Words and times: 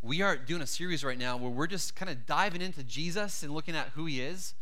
we 0.00 0.22
are 0.22 0.36
doing 0.36 0.62
a 0.62 0.66
series 0.66 1.02
right 1.02 1.18
now 1.18 1.36
where 1.36 1.50
we're 1.50 1.66
just 1.66 1.96
kind 1.96 2.08
of 2.08 2.24
diving 2.24 2.62
into 2.62 2.84
Jesus 2.84 3.42
and 3.42 3.52
looking 3.52 3.74
at 3.74 3.88
who 3.88 4.06
he 4.06 4.20
is. 4.20 4.54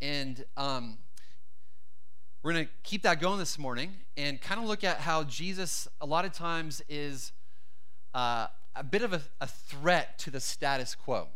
And 0.00 0.44
um, 0.56 0.98
we're 2.42 2.52
going 2.52 2.66
to 2.66 2.70
keep 2.84 3.02
that 3.02 3.20
going 3.20 3.38
this 3.40 3.58
morning 3.58 3.94
and 4.16 4.40
kind 4.40 4.60
of 4.60 4.68
look 4.68 4.84
at 4.84 4.98
how 4.98 5.24
Jesus, 5.24 5.88
a 6.00 6.06
lot 6.06 6.24
of 6.24 6.32
times, 6.32 6.82
is 6.88 7.32
uh, 8.14 8.46
a 8.76 8.84
bit 8.84 9.02
of 9.02 9.12
a, 9.12 9.22
a 9.40 9.48
threat 9.48 10.18
to 10.20 10.30
the 10.30 10.38
status 10.38 10.94
quo. 10.94 11.28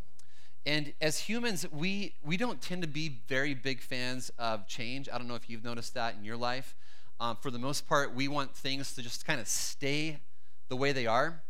And 0.64 0.92
as 1.00 1.18
humans, 1.18 1.66
we, 1.72 2.14
we 2.24 2.36
don't 2.36 2.60
tend 2.60 2.82
to 2.82 2.88
be 2.88 3.20
very 3.26 3.54
big 3.54 3.80
fans 3.80 4.30
of 4.38 4.68
change. 4.68 5.08
I 5.12 5.18
don't 5.18 5.26
know 5.26 5.34
if 5.34 5.50
you've 5.50 5.64
noticed 5.64 5.94
that 5.94 6.14
in 6.16 6.24
your 6.24 6.36
life. 6.36 6.76
Um, 7.18 7.36
for 7.40 7.50
the 7.50 7.58
most 7.58 7.88
part, 7.88 8.14
we 8.14 8.28
want 8.28 8.54
things 8.54 8.94
to 8.94 9.02
just 9.02 9.26
kind 9.26 9.40
of 9.40 9.48
stay 9.48 10.20
the 10.68 10.76
way 10.76 10.92
they 10.92 11.06
are. 11.06 11.42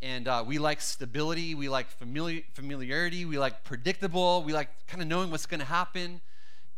And 0.00 0.28
uh, 0.28 0.44
we 0.46 0.58
like 0.58 0.80
stability, 0.80 1.54
we 1.54 1.68
like 1.68 1.86
famili- 1.98 2.44
familiarity, 2.52 3.24
we 3.24 3.38
like 3.38 3.64
predictable, 3.64 4.42
we 4.44 4.52
like 4.52 4.68
kind 4.86 5.02
of 5.02 5.08
knowing 5.08 5.30
what's 5.30 5.46
going 5.46 5.60
to 5.60 5.66
happen. 5.66 6.20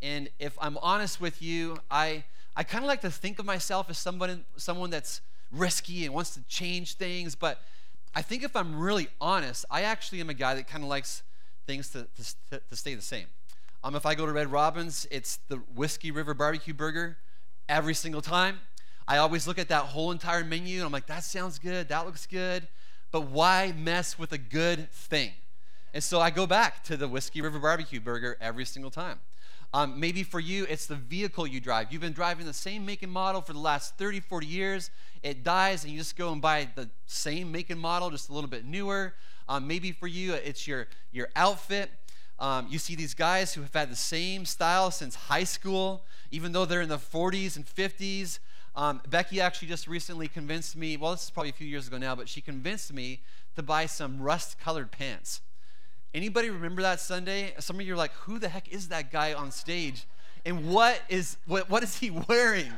And 0.01 0.31
if 0.39 0.57
I'm 0.61 0.79
honest 0.79 1.21
with 1.21 1.43
you, 1.43 1.79
I, 1.91 2.25
I 2.57 2.63
kind 2.63 2.83
of 2.83 2.89
like 2.89 3.03
to 3.03 3.11
think 3.11 3.39
of 3.39 3.45
myself 3.45 3.91
as 3.91 3.99
someone, 3.99 4.45
someone 4.57 4.89
that's 4.89 5.21
risky 5.53 6.07
and 6.07 6.15
wants 6.15 6.31
to 6.35 6.43
change 6.49 6.95
things. 6.95 7.35
But 7.35 7.61
I 8.15 8.23
think 8.23 8.43
if 8.43 8.57
I'm 8.57 8.79
really 8.79 9.09
honest, 9.21 9.67
I 9.71 9.83
actually 9.83 10.21
am 10.21 10.31
a 10.31 10.35
guy 10.35 10.55
that 10.55 10.67
kind 10.67 10.83
of 10.83 10.89
likes 10.89 11.23
things 11.67 11.91
to, 11.91 12.07
to, 12.51 12.61
to 12.71 12.77
stay 12.77 12.95
the 12.95 13.03
same. 13.03 13.27
Um, 13.85 13.95
if 13.95 14.07
I 14.07 14.15
go 14.15 14.25
to 14.25 14.33
Red 14.33 14.51
Robin's, 14.51 15.07
it's 15.11 15.39
the 15.49 15.57
Whiskey 15.75 16.11
River 16.11 16.33
Barbecue 16.33 16.73
Burger 16.73 17.19
every 17.69 17.95
single 17.95 18.23
time. 18.23 18.61
I 19.07 19.19
always 19.19 19.47
look 19.47 19.59
at 19.59 19.69
that 19.69 19.85
whole 19.85 20.11
entire 20.11 20.45
menu 20.45 20.77
and 20.77 20.87
I'm 20.87 20.93
like, 20.93 21.07
that 21.09 21.25
sounds 21.25 21.59
good, 21.59 21.89
that 21.89 22.07
looks 22.07 22.27
good 22.27 22.67
but 23.11 23.23
why 23.23 23.73
mess 23.77 24.19
with 24.19 24.33
a 24.33 24.39
good 24.39 24.91
thing? 24.93 25.33
And 25.93 26.03
so 26.03 26.21
I 26.21 26.31
go 26.31 26.47
back 26.47 26.85
to 26.85 26.97
the 26.97 27.09
Whiskey 27.09 27.41
River 27.41 27.59
Barbecue 27.59 28.01
Burger 28.01 28.37
every 28.41 28.65
single 28.65 28.91
time. 28.91 29.19
Um, 29.73 30.01
maybe 30.01 30.25
for 30.25 30.41
you, 30.41 30.67
it's 30.69 30.87
the 30.87 30.97
vehicle 30.97 31.47
you 31.47 31.61
drive. 31.61 31.93
You've 31.93 32.01
been 32.01 32.13
driving 32.13 32.47
the 32.47 32.53
same 32.53 32.85
make 32.85 33.03
and 33.03 33.13
model 33.13 33.41
for 33.41 33.53
the 33.53 33.61
last 33.61 33.97
30, 33.99 34.21
40 34.21 34.47
years. 34.47 34.91
It 35.23 35.45
dies, 35.45 35.85
and 35.85 35.93
you 35.93 35.99
just 35.99 36.17
go 36.17 36.33
and 36.33 36.43
buy 36.43 36.69
the 36.75 36.91
same 37.07 37.53
make 37.53 37.71
and 37.71 37.81
model, 37.81 38.11
just 38.11 38.31
a 38.31 38.33
little 38.33 38.51
bit 38.51 38.65
newer. 38.65 39.15
Um, 39.49 39.67
maybe 39.69 39.93
for 39.93 40.09
you, 40.09 40.35
it's 40.35 40.67
your, 40.67 40.89
your 41.13 41.29
outfit. 41.37 41.91
Um, 42.41 42.67
you 42.71 42.79
see 42.79 42.97
these 42.97 43.15
guys 43.15 43.53
who 43.53 43.61
have 43.61 43.73
had 43.73 43.91
the 43.91 43.97
same 43.97 44.45
style 44.45 44.91
since 44.91 45.15
high 45.15 45.45
school, 45.45 46.05
even 46.31 46.53
though 46.53 46.65
they're 46.65 46.81
in 46.81 46.89
the 46.89 46.99
40s 46.99 47.57
and 47.57 47.67
50s. 47.67 48.39
Um, 48.77 49.01
Becky 49.09 49.41
actually 49.41 49.69
just 49.69 49.89
recently 49.89 50.29
convinced 50.29 50.77
me, 50.77 50.97
well, 50.97 51.13
this 51.13 51.25
is 51.25 51.31
probably 51.31 51.51
a 51.51 51.55
few 51.55 51.67
years 51.67 51.89
ago 51.89 51.99
now, 51.99 52.15
but 52.15 52.29
she 52.29 52.41
convinced 52.41 52.93
me 52.93 53.21
to 53.57 53.63
buy 53.63 53.87
some 53.87 54.21
rust 54.21 54.59
colored 54.59 54.93
pants. 54.93 55.41
Anybody 56.15 56.51
remember 56.51 56.83
that 56.83 57.01
Sunday? 57.01 57.55
Some 57.59 57.79
of 57.81 57.87
you 57.87 57.95
are 57.95 57.97
like, 57.97 58.13
who 58.13 58.39
the 58.39 58.49
heck 58.49 58.69
is 58.69 58.89
that 58.89 59.13
guy 59.13 59.33
on 59.33 59.51
stage? 59.51 60.07
And 60.45 60.71
what 60.71 61.01
is 61.09 61.37
what, 61.47 61.71
what 61.71 61.83
is 61.83 61.99
he 61.99 62.11
wearing? 62.29 62.73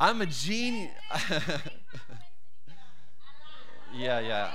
I'm 0.00 0.20
a 0.20 0.26
genius. 0.26 0.90
yeah, 3.94 4.20
yeah. 4.20 4.50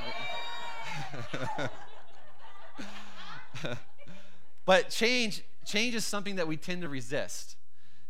but 4.66 4.90
change 4.90 5.44
change 5.66 5.95
is 5.95 6.06
something 6.06 6.36
that 6.36 6.48
we 6.48 6.58
tend 6.58 6.82
to 6.82 6.90
resist. 6.90 7.56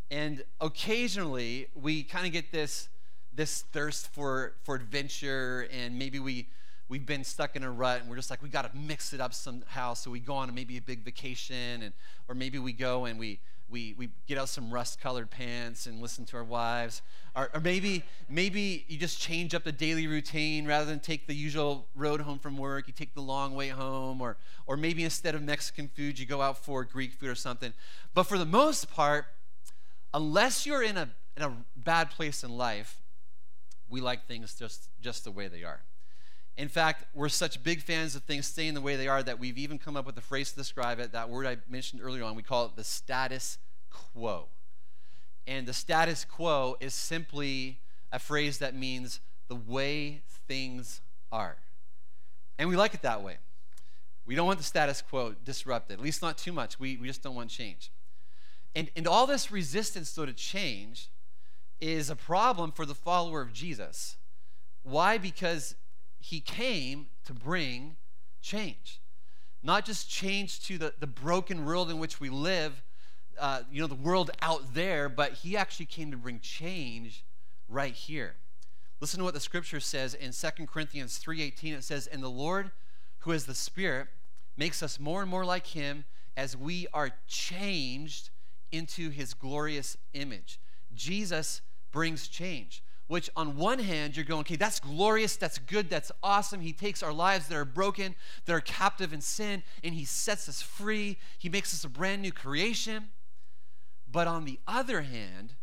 And 0.09 0.43
occasionally 0.61 1.67
we 1.75 2.03
kind 2.03 2.25
of 2.25 2.31
get 2.31 2.51
this 2.51 2.89
this 3.33 3.61
thirst 3.71 4.07
for 4.13 4.53
for 4.63 4.75
adventure 4.75 5.67
and 5.71 5.97
maybe 5.97 6.19
we 6.19 6.47
we've 6.89 7.05
been 7.05 7.23
stuck 7.23 7.55
in 7.55 7.63
a 7.63 7.71
rut 7.71 8.01
and 8.01 8.09
we're 8.09 8.15
just 8.15 8.29
like 8.29 8.41
we 8.41 8.49
got 8.49 8.71
to 8.71 8.77
mix 8.77 9.13
it 9.13 9.21
up 9.21 9.33
somehow. 9.33 9.93
So 9.93 10.09
we 10.09 10.19
go 10.19 10.35
on 10.35 10.53
maybe 10.53 10.77
a 10.77 10.81
big 10.81 11.03
vacation 11.03 11.83
and 11.83 11.93
or 12.27 12.35
maybe 12.35 12.57
we 12.59 12.73
go 12.73 13.05
and 13.05 13.19
we 13.19 13.39
we, 13.69 13.93
we 13.97 14.09
get 14.27 14.37
out 14.37 14.47
some 14.47 14.71
rust 14.71 15.01
colored 15.01 15.29
pants 15.29 15.87
and 15.87 16.01
listen 16.01 16.23
to 16.25 16.37
our 16.37 16.43
wives. 16.43 17.01
Or, 17.35 17.49
or 17.53 17.59
maybe 17.59 18.03
maybe 18.29 18.85
you 18.87 18.97
just 18.97 19.19
change 19.19 19.53
up 19.53 19.63
the 19.65 19.71
daily 19.71 20.07
routine 20.07 20.65
rather 20.65 20.85
than 20.85 20.99
take 20.99 21.27
the 21.27 21.35
usual 21.35 21.85
road 21.93 22.21
home 22.21 22.39
from 22.39 22.57
work. 22.57 22.87
You 22.87 22.93
take 22.93 23.13
the 23.13 23.21
long 23.21 23.55
way 23.55 23.67
home 23.69 24.21
or 24.21 24.37
or 24.65 24.77
maybe 24.77 25.03
instead 25.03 25.35
of 25.35 25.41
mexican 25.43 25.89
food 25.89 26.17
you 26.17 26.25
go 26.25 26.41
out 26.41 26.57
for 26.57 26.83
greek 26.85 27.13
food 27.13 27.29
or 27.29 27.35
something. 27.35 27.73
But 28.13 28.23
for 28.23 28.37
the 28.37 28.45
most 28.45 28.89
part 28.89 29.25
unless 30.13 30.65
you're 30.65 30.83
in 30.83 30.97
a, 30.97 31.09
in 31.35 31.43
a 31.43 31.53
bad 31.75 32.11
place 32.11 32.43
in 32.43 32.57
life, 32.57 33.01
we 33.89 34.01
like 34.01 34.27
things 34.27 34.55
just, 34.55 34.89
just 35.01 35.23
the 35.23 35.31
way 35.31 35.47
they 35.47 35.63
are. 35.63 35.81
In 36.57 36.69
fact, 36.69 37.05
we're 37.13 37.29
such 37.29 37.61
big 37.63 37.83
fans 37.83 38.15
of 38.15 38.23
things 38.23 38.47
staying 38.47 38.73
the 38.73 38.81
way 38.81 38.95
they 38.95 39.07
are 39.07 39.21
that 39.21 39.37
we've 39.37 39.57
even 39.57 39.77
come 39.77 39.95
up 39.95 40.05
with 40.05 40.17
a 40.17 40.21
phrase 40.21 40.51
to 40.51 40.57
describe 40.57 40.99
it. 40.99 41.11
That 41.11 41.29
word 41.29 41.45
I 41.45 41.57
mentioned 41.69 42.01
earlier 42.03 42.23
on, 42.23 42.35
we 42.35 42.41
call 42.41 42.65
it 42.65 42.75
the 42.75 42.83
status 42.83 43.59
quo. 43.91 44.47
And 45.45 45.67
the 45.67 45.73
status 45.73 46.25
quo 46.25 46.75
is 46.79 46.93
simply 46.93 47.79
a 48.11 48.19
phrase 48.19 48.57
that 48.57 48.75
means 48.75 49.19
the 49.47 49.55
way 49.55 50.23
things 50.47 51.01
are. 51.31 51.57
And 52.57 52.69
we 52.69 52.75
like 52.75 52.95
it 52.95 53.03
that 53.03 53.21
way. 53.21 53.37
We 54.25 54.35
don't 54.35 54.47
want 54.47 54.57
the 54.57 54.65
status 54.65 55.01
quo 55.01 55.35
disrupted, 55.45 55.99
at 55.99 56.03
least 56.03 56.21
not 56.21 56.37
too 56.37 56.51
much. 56.51 56.79
We, 56.79 56.97
we 56.97 57.07
just 57.07 57.21
don't 57.21 57.35
want 57.35 57.49
change. 57.49 57.91
And, 58.77 58.91
and 58.95 59.07
all 59.07 59.25
this 59.25 59.49
resistance, 59.49 60.13
though, 60.13 60.27
to 60.27 60.33
change 60.33 61.09
is 61.81 62.11
a 62.11 62.15
problem 62.15 62.71
for 62.71 62.85
the 62.85 62.93
follower 62.93 63.41
of 63.41 63.51
Jesus. 63.51 64.17
Why? 64.83 65.17
Because 65.17 65.73
he 66.19 66.39
came 66.41 67.07
to 67.25 67.33
bring 67.33 67.95
change. 68.39 69.01
Not 69.63 69.83
just 69.83 70.11
change 70.11 70.59
to 70.67 70.77
the, 70.77 70.93
the 70.99 71.07
broken 71.07 71.65
world 71.65 71.89
in 71.89 71.97
which 71.97 72.19
we 72.19 72.29
live, 72.29 72.83
uh, 73.39 73.61
you 73.71 73.81
know, 73.81 73.87
the 73.87 73.95
world 73.95 74.29
out 74.43 74.75
there, 74.75 75.09
but 75.09 75.33
he 75.33 75.57
actually 75.57 75.87
came 75.87 76.11
to 76.11 76.17
bring 76.17 76.39
change 76.39 77.25
right 77.67 77.95
here. 77.95 78.35
Listen 79.01 79.17
to 79.17 79.23
what 79.23 79.33
the 79.33 79.39
scripture 79.39 79.79
says 79.79 80.13
in 80.13 80.31
2 80.31 80.67
Corinthians 80.67 81.17
3:18. 81.17 81.73
It 81.73 81.83
says, 81.83 82.05
"And 82.05 82.21
the 82.21 82.29
Lord, 82.29 82.69
who 83.21 83.31
is 83.31 83.47
the 83.47 83.55
Spirit, 83.55 84.07
makes 84.55 84.83
us 84.83 84.99
more 84.99 85.23
and 85.23 85.31
more 85.31 85.45
like 85.45 85.65
him 85.65 86.05
as 86.35 86.55
we 86.55 86.85
are 86.93 87.09
changed 87.25 88.29
into 88.71 89.09
his 89.09 89.33
glorious 89.33 89.97
image. 90.13 90.59
Jesus 90.93 91.61
brings 91.91 92.27
change, 92.27 92.83
which 93.07 93.29
on 93.35 93.55
one 93.55 93.79
hand, 93.79 94.15
you're 94.15 94.25
going, 94.25 94.41
okay, 94.41 94.55
that's 94.55 94.79
glorious, 94.79 95.35
that's 95.35 95.57
good, 95.57 95.89
that's 95.89 96.11
awesome. 96.21 96.61
He 96.61 96.73
takes 96.73 97.01
our 97.01 97.13
lives 97.13 97.47
that 97.47 97.55
are 97.55 97.65
broken, 97.65 98.15
that 98.45 98.53
are 98.53 98.61
captive 98.61 99.13
in 99.13 99.21
sin, 99.21 99.63
and 99.83 99.93
he 99.93 100.05
sets 100.05 100.49
us 100.49 100.61
free. 100.61 101.17
He 101.37 101.49
makes 101.49 101.73
us 101.73 101.83
a 101.83 101.89
brand 101.89 102.21
new 102.21 102.31
creation. 102.31 103.09
But 104.11 104.27
on 104.27 104.45
the 104.45 104.59
other 104.67 105.01
hand, 105.01 105.55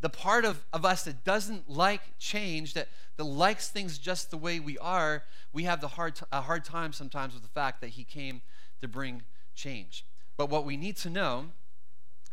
the 0.00 0.08
part 0.08 0.44
of, 0.44 0.64
of 0.72 0.84
us 0.84 1.04
that 1.04 1.24
doesn't 1.24 1.70
like 1.70 2.18
change, 2.18 2.74
that, 2.74 2.88
that 3.16 3.24
likes 3.24 3.68
things 3.68 3.98
just 3.98 4.30
the 4.30 4.36
way 4.36 4.58
we 4.58 4.76
are, 4.78 5.22
we 5.52 5.62
have 5.64 5.80
the 5.80 5.88
hard 5.88 6.16
t- 6.16 6.24
a 6.32 6.40
hard 6.40 6.64
time 6.64 6.92
sometimes 6.92 7.34
with 7.34 7.42
the 7.42 7.48
fact 7.48 7.80
that 7.80 7.90
he 7.90 8.04
came 8.04 8.42
to 8.80 8.88
bring 8.88 9.22
change. 9.54 10.04
But 10.36 10.50
what 10.50 10.64
we 10.64 10.76
need 10.76 10.96
to 10.98 11.10
know 11.10 11.46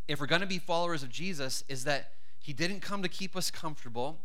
if 0.10 0.20
we're 0.20 0.26
going 0.26 0.42
to 0.42 0.48
be 0.48 0.58
followers 0.58 1.04
of 1.04 1.10
Jesus, 1.10 1.64
is 1.70 1.84
that 1.84 2.14
He 2.40 2.52
didn't 2.52 2.82
come 2.82 3.04
to 3.04 3.08
keep 3.08 3.36
us 3.36 3.52
comfortable. 3.52 4.20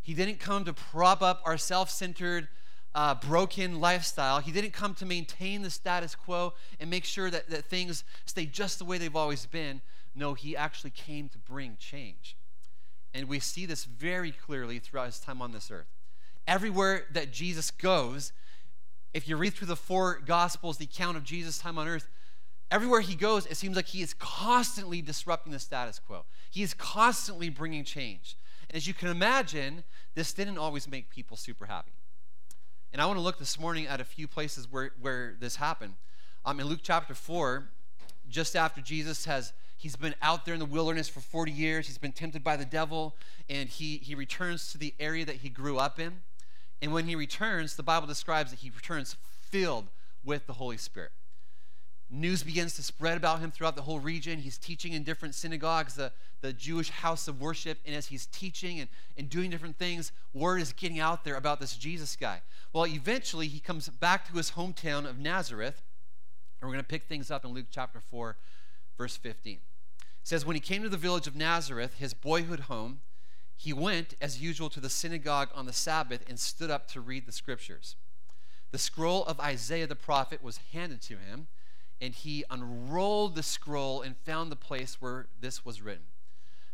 He 0.00 0.14
didn't 0.14 0.40
come 0.40 0.64
to 0.64 0.72
prop 0.72 1.20
up 1.20 1.42
our 1.44 1.58
self 1.58 1.90
centered, 1.90 2.48
uh, 2.94 3.14
broken 3.16 3.78
lifestyle. 3.78 4.40
He 4.40 4.50
didn't 4.50 4.72
come 4.72 4.94
to 4.94 5.04
maintain 5.04 5.60
the 5.60 5.68
status 5.68 6.14
quo 6.14 6.54
and 6.80 6.88
make 6.88 7.04
sure 7.04 7.30
that, 7.30 7.50
that 7.50 7.66
things 7.66 8.02
stay 8.24 8.46
just 8.46 8.78
the 8.78 8.86
way 8.86 8.96
they've 8.96 9.14
always 9.14 9.44
been. 9.44 9.82
No, 10.14 10.32
He 10.32 10.56
actually 10.56 10.90
came 10.90 11.28
to 11.28 11.38
bring 11.38 11.76
change. 11.78 12.34
And 13.12 13.28
we 13.28 13.38
see 13.38 13.66
this 13.66 13.84
very 13.84 14.32
clearly 14.32 14.78
throughout 14.78 15.06
His 15.06 15.20
time 15.20 15.42
on 15.42 15.52
this 15.52 15.70
earth. 15.70 15.92
Everywhere 16.48 17.04
that 17.12 17.30
Jesus 17.30 17.70
goes, 17.70 18.32
if 19.12 19.28
you 19.28 19.36
read 19.36 19.52
through 19.52 19.66
the 19.66 19.76
four 19.76 20.18
Gospels, 20.24 20.78
the 20.78 20.86
account 20.86 21.18
of 21.18 21.24
Jesus' 21.24 21.58
time 21.58 21.76
on 21.76 21.86
earth, 21.86 22.08
Everywhere 22.70 23.00
he 23.00 23.14
goes, 23.14 23.46
it 23.46 23.56
seems 23.56 23.76
like 23.76 23.86
he 23.86 24.02
is 24.02 24.14
constantly 24.14 25.00
disrupting 25.00 25.52
the 25.52 25.58
status 25.58 25.98
quo. 25.98 26.24
He 26.50 26.62
is 26.62 26.74
constantly 26.74 27.48
bringing 27.48 27.84
change. 27.84 28.36
And 28.68 28.76
as 28.76 28.86
you 28.86 28.94
can 28.94 29.08
imagine, 29.08 29.84
this 30.14 30.32
didn't 30.32 30.58
always 30.58 30.88
make 30.88 31.08
people 31.10 31.36
super 31.36 31.66
happy. 31.66 31.92
And 32.92 33.00
I 33.00 33.06
want 33.06 33.18
to 33.18 33.22
look 33.22 33.38
this 33.38 33.58
morning 33.58 33.86
at 33.86 34.00
a 34.00 34.04
few 34.04 34.26
places 34.26 34.70
where, 34.70 34.90
where 35.00 35.36
this 35.38 35.56
happened. 35.56 35.94
Um, 36.44 36.58
in 36.58 36.66
Luke 36.66 36.80
chapter 36.82 37.14
4, 37.14 37.68
just 38.28 38.56
after 38.56 38.80
Jesus 38.80 39.24
has 39.26 39.52
he's 39.76 39.96
been 39.96 40.14
out 40.22 40.44
there 40.44 40.54
in 40.54 40.60
the 40.60 40.66
wilderness 40.66 41.08
for 41.08 41.20
40 41.20 41.52
years 41.52 41.86
he's 41.86 41.98
been 41.98 42.12
tempted 42.12 42.42
by 42.42 42.56
the 42.56 42.64
devil 42.64 43.14
and 43.48 43.68
he 43.68 43.98
he 43.98 44.14
returns 44.14 44.72
to 44.72 44.78
the 44.78 44.94
area 44.98 45.24
that 45.24 45.36
he 45.36 45.48
grew 45.48 45.78
up 45.78 46.00
in 46.00 46.20
and 46.82 46.92
when 46.92 47.06
he 47.06 47.14
returns 47.14 47.76
the 47.76 47.82
bible 47.82 48.06
describes 48.06 48.50
that 48.50 48.60
he 48.60 48.70
returns 48.70 49.16
filled 49.50 49.86
with 50.24 50.46
the 50.46 50.54
holy 50.54 50.76
spirit 50.76 51.12
news 52.10 52.42
begins 52.42 52.76
to 52.76 52.82
spread 52.82 53.16
about 53.16 53.40
him 53.40 53.50
throughout 53.50 53.76
the 53.76 53.82
whole 53.82 53.98
region. 53.98 54.38
He's 54.38 54.58
teaching 54.58 54.92
in 54.92 55.02
different 55.02 55.34
synagogues, 55.34 55.94
the, 55.94 56.12
the 56.40 56.52
Jewish 56.52 56.90
house 56.90 57.26
of 57.26 57.40
worship. 57.40 57.78
And 57.84 57.94
as 57.94 58.06
he's 58.06 58.26
teaching 58.26 58.80
and, 58.80 58.88
and 59.16 59.28
doing 59.28 59.50
different 59.50 59.78
things, 59.78 60.12
word 60.32 60.60
is 60.60 60.72
getting 60.72 61.00
out 61.00 61.24
there 61.24 61.36
about 61.36 61.60
this 61.60 61.76
Jesus 61.76 62.14
guy. 62.16 62.42
Well, 62.72 62.86
eventually, 62.86 63.48
he 63.48 63.58
comes 63.58 63.88
back 63.88 64.28
to 64.28 64.36
his 64.36 64.52
hometown 64.52 65.08
of 65.08 65.18
Nazareth. 65.18 65.82
And 66.60 66.68
we're 66.68 66.74
going 66.74 66.84
to 66.84 66.88
pick 66.88 67.04
things 67.04 67.30
up 67.30 67.44
in 67.44 67.52
Luke 67.52 67.66
chapter 67.70 68.00
4, 68.00 68.36
verse 68.96 69.16
15. 69.16 69.54
It 69.54 69.60
says, 70.22 70.46
When 70.46 70.56
he 70.56 70.60
came 70.60 70.82
to 70.82 70.88
the 70.88 70.96
village 70.96 71.26
of 71.26 71.36
Nazareth, 71.36 71.96
his 71.98 72.14
boyhood 72.14 72.60
home, 72.60 73.00
he 73.56 73.72
went, 73.72 74.14
as 74.20 74.40
usual, 74.40 74.68
to 74.70 74.80
the 74.80 74.90
synagogue 74.90 75.48
on 75.54 75.66
the 75.66 75.72
Sabbath 75.72 76.24
and 76.28 76.38
stood 76.38 76.70
up 76.70 76.86
to 76.88 77.00
read 77.00 77.26
the 77.26 77.32
scriptures. 77.32 77.96
The 78.70 78.78
scroll 78.78 79.24
of 79.24 79.40
Isaiah 79.40 79.86
the 79.86 79.96
prophet 79.96 80.42
was 80.42 80.60
handed 80.72 81.00
to 81.02 81.16
him 81.16 81.46
and 82.00 82.14
he 82.14 82.44
unrolled 82.50 83.34
the 83.34 83.42
scroll 83.42 84.02
and 84.02 84.16
found 84.16 84.52
the 84.52 84.56
place 84.56 85.00
where 85.00 85.26
this 85.40 85.64
was 85.64 85.80
written 85.80 86.04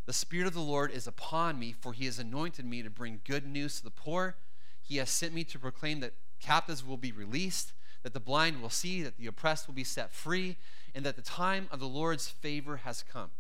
The 0.07 0.13
Spirit 0.13 0.47
of 0.47 0.55
the 0.55 0.61
Lord 0.61 0.91
is 0.91 1.07
upon 1.07 1.59
me, 1.59 1.73
for 1.73 1.93
he 1.93 2.07
has 2.07 2.19
anointed 2.19 2.65
me 2.65 2.83
to 2.83 2.91
bring 2.91 3.21
good 3.25 3.47
news 3.47 3.79
to 3.79 3.85
the 3.85 3.91
poor. 3.91 4.37
He 4.81 4.97
has 4.97 5.11
sent 5.11 5.33
me 5.33 5.45
to 5.45 5.59
proclaim 5.59 6.01
that 6.01 6.15
captives 6.41 6.85
will 6.85 6.97
be 6.97 7.13
released, 7.13 7.73
that 8.03 8.15
the 8.15 8.21
blind 8.21 8.61
will 8.61 8.71
see, 8.71 9.03
that 9.03 9.17
the 9.17 9.29
oppressed 9.29 9.69
will 9.69 9.75
be 9.75 9.85
set 9.85 10.13
free, 10.13 10.57
and 10.95 11.07
that 11.07 11.17
the 11.17 11.23
time 11.23 11.69
of 11.71 11.79
the 11.79 11.87
Lord's 11.87 12.29
favor 12.29 12.79
has 12.79 13.05
come. 13.05 13.31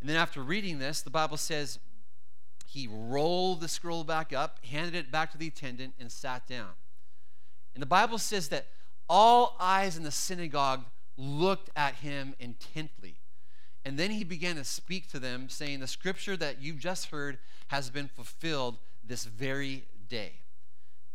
And 0.00 0.08
then 0.08 0.16
after 0.16 0.42
reading 0.42 0.78
this, 0.78 1.00
the 1.00 1.10
Bible 1.10 1.38
says 1.38 1.78
he 2.66 2.86
rolled 2.86 3.62
the 3.62 3.68
scroll 3.68 4.04
back 4.04 4.32
up, 4.32 4.58
handed 4.64 4.94
it 4.94 5.10
back 5.10 5.32
to 5.32 5.38
the 5.38 5.48
attendant, 5.48 5.94
and 5.98 6.12
sat 6.12 6.46
down. 6.46 6.70
And 7.74 7.82
the 7.82 7.86
Bible 7.86 8.18
says 8.18 8.48
that 8.48 8.66
all 9.08 9.56
eyes 9.58 9.96
in 9.96 10.02
the 10.02 10.10
synagogue 10.10 10.84
looked 11.16 11.70
at 11.76 11.96
him 11.96 12.34
intently. 12.38 13.16
And 13.84 13.98
then 13.98 14.10
he 14.10 14.24
began 14.24 14.56
to 14.56 14.64
speak 14.64 15.08
to 15.10 15.18
them, 15.18 15.48
saying, 15.48 15.80
The 15.80 15.86
scripture 15.86 16.36
that 16.36 16.60
you've 16.60 16.78
just 16.78 17.06
heard 17.06 17.38
has 17.68 17.90
been 17.90 18.08
fulfilled 18.08 18.76
this 19.04 19.24
very 19.24 19.84
day. 20.08 20.32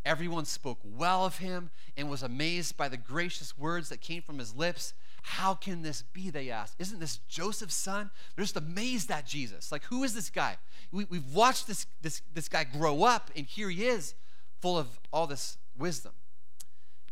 Everyone 0.05 0.45
spoke 0.45 0.79
well 0.83 1.25
of 1.25 1.37
him 1.37 1.69
and 1.95 2.09
was 2.09 2.23
amazed 2.23 2.75
by 2.75 2.89
the 2.89 2.97
gracious 2.97 3.57
words 3.57 3.89
that 3.89 4.01
came 4.01 4.21
from 4.21 4.39
his 4.39 4.55
lips. 4.55 4.93
How 5.21 5.53
can 5.53 5.81
this 5.81 6.01
be? 6.01 6.29
They 6.29 6.49
asked. 6.49 6.75
Isn't 6.79 6.99
this 6.99 7.19
Joseph's 7.29 7.75
son? 7.75 8.09
They're 8.35 8.43
just 8.43 8.57
amazed 8.57 9.09
at 9.11 9.25
Jesus. 9.25 9.71
Like, 9.71 9.83
who 9.83 10.03
is 10.03 10.13
this 10.13 10.29
guy? 10.29 10.57
We, 10.91 11.05
have 11.11 11.33
watched 11.33 11.67
this, 11.67 11.85
this, 12.01 12.21
this 12.33 12.49
guy 12.49 12.65
grow 12.65 13.03
up, 13.03 13.31
and 13.35 13.45
here 13.45 13.69
he 13.69 13.85
is, 13.85 14.15
full 14.59 14.77
of 14.77 14.99
all 15.13 15.27
this 15.27 15.57
wisdom 15.77 16.11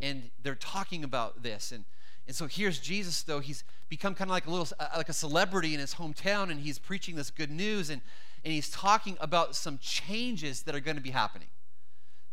and 0.01 0.29
they're 0.41 0.55
talking 0.55 1.03
about 1.03 1.43
this. 1.43 1.71
And 1.71 1.85
and 2.27 2.35
so 2.35 2.47
here's 2.47 2.79
jesus 2.79 3.23
though. 3.23 3.39
He's 3.39 3.63
become 3.89 4.15
kind 4.15 4.29
of 4.29 4.33
like 4.33 4.47
a 4.47 4.51
little 4.51 4.67
uh, 4.79 4.87
like 4.95 5.09
a 5.09 5.13
celebrity 5.13 5.73
in 5.73 5.79
his 5.79 5.95
hometown 5.95 6.49
and 6.51 6.59
he's 6.59 6.79
preaching 6.79 7.15
this 7.15 7.29
good 7.29 7.51
news 7.51 7.89
and 7.89 8.01
and 8.43 8.53
he's 8.53 8.69
talking 8.69 9.17
about 9.21 9.55
some 9.55 9.77
changes 9.79 10.63
that 10.63 10.73
are 10.73 10.79
going 10.79 10.97
to 10.97 11.03
be 11.03 11.11
happening. 11.11 11.47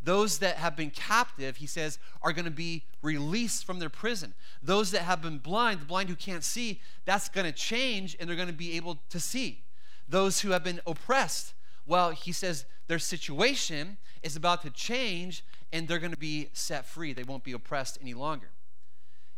Those 0.03 0.39
that 0.39 0.57
have 0.57 0.77
been 0.77 0.91
captive 0.91 1.57
he 1.57 1.67
says 1.67 1.99
are 2.23 2.33
going 2.33 2.45
to 2.45 2.51
be 2.51 2.85
released 3.03 3.65
from 3.65 3.79
their 3.79 3.91
prison. 3.91 4.35
Those 4.63 4.91
that 4.93 5.03
have 5.03 5.21
been 5.21 5.39
blind 5.39 5.81
the 5.81 5.87
blind 5.87 6.09
who 6.09 6.17
can't 6.17 6.45
see 6.45 6.81
that's 7.05 7.29
going 7.29 7.47
to 7.47 7.53
change 7.53 8.17
and 8.19 8.29
they're 8.29 8.37
going 8.37 8.49
to 8.49 8.55
be 8.55 8.77
able 8.77 8.99
to 9.11 9.21
see. 9.21 9.63
Those 10.09 10.41
who 10.41 10.51
have 10.51 10.65
been 10.65 10.81
oppressed 10.87 11.53
well 11.89 12.11
he 12.11 12.31
says 12.31 12.65
their 12.87 13.01
situation 13.01 13.97
is 14.23 14.37
about 14.37 14.63
to 14.63 14.71
change 14.71 15.45
and 15.73 15.87
they're 15.87 15.99
going 15.99 16.13
to 16.13 16.19
be 16.19 16.49
set 16.53 16.87
free. 16.87 17.13
They 17.13 17.23
won't 17.23 17.45
be 17.45 17.53
oppressed 17.53 17.99
any 18.01 18.15
longer. 18.15 18.51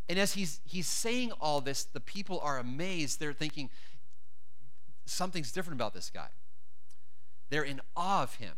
And 0.07 0.17
as 0.17 0.33
he's, 0.33 0.59
he's 0.65 0.87
saying 0.87 1.31
all 1.39 1.61
this, 1.61 1.83
the 1.83 1.99
people 1.99 2.39
are 2.41 2.57
amazed. 2.57 3.19
They're 3.19 3.33
thinking, 3.33 3.69
something's 5.05 5.51
different 5.51 5.79
about 5.79 5.93
this 5.93 6.09
guy. 6.09 6.29
They're 7.49 7.63
in 7.63 7.81
awe 7.95 8.23
of 8.23 8.35
him. 8.35 8.53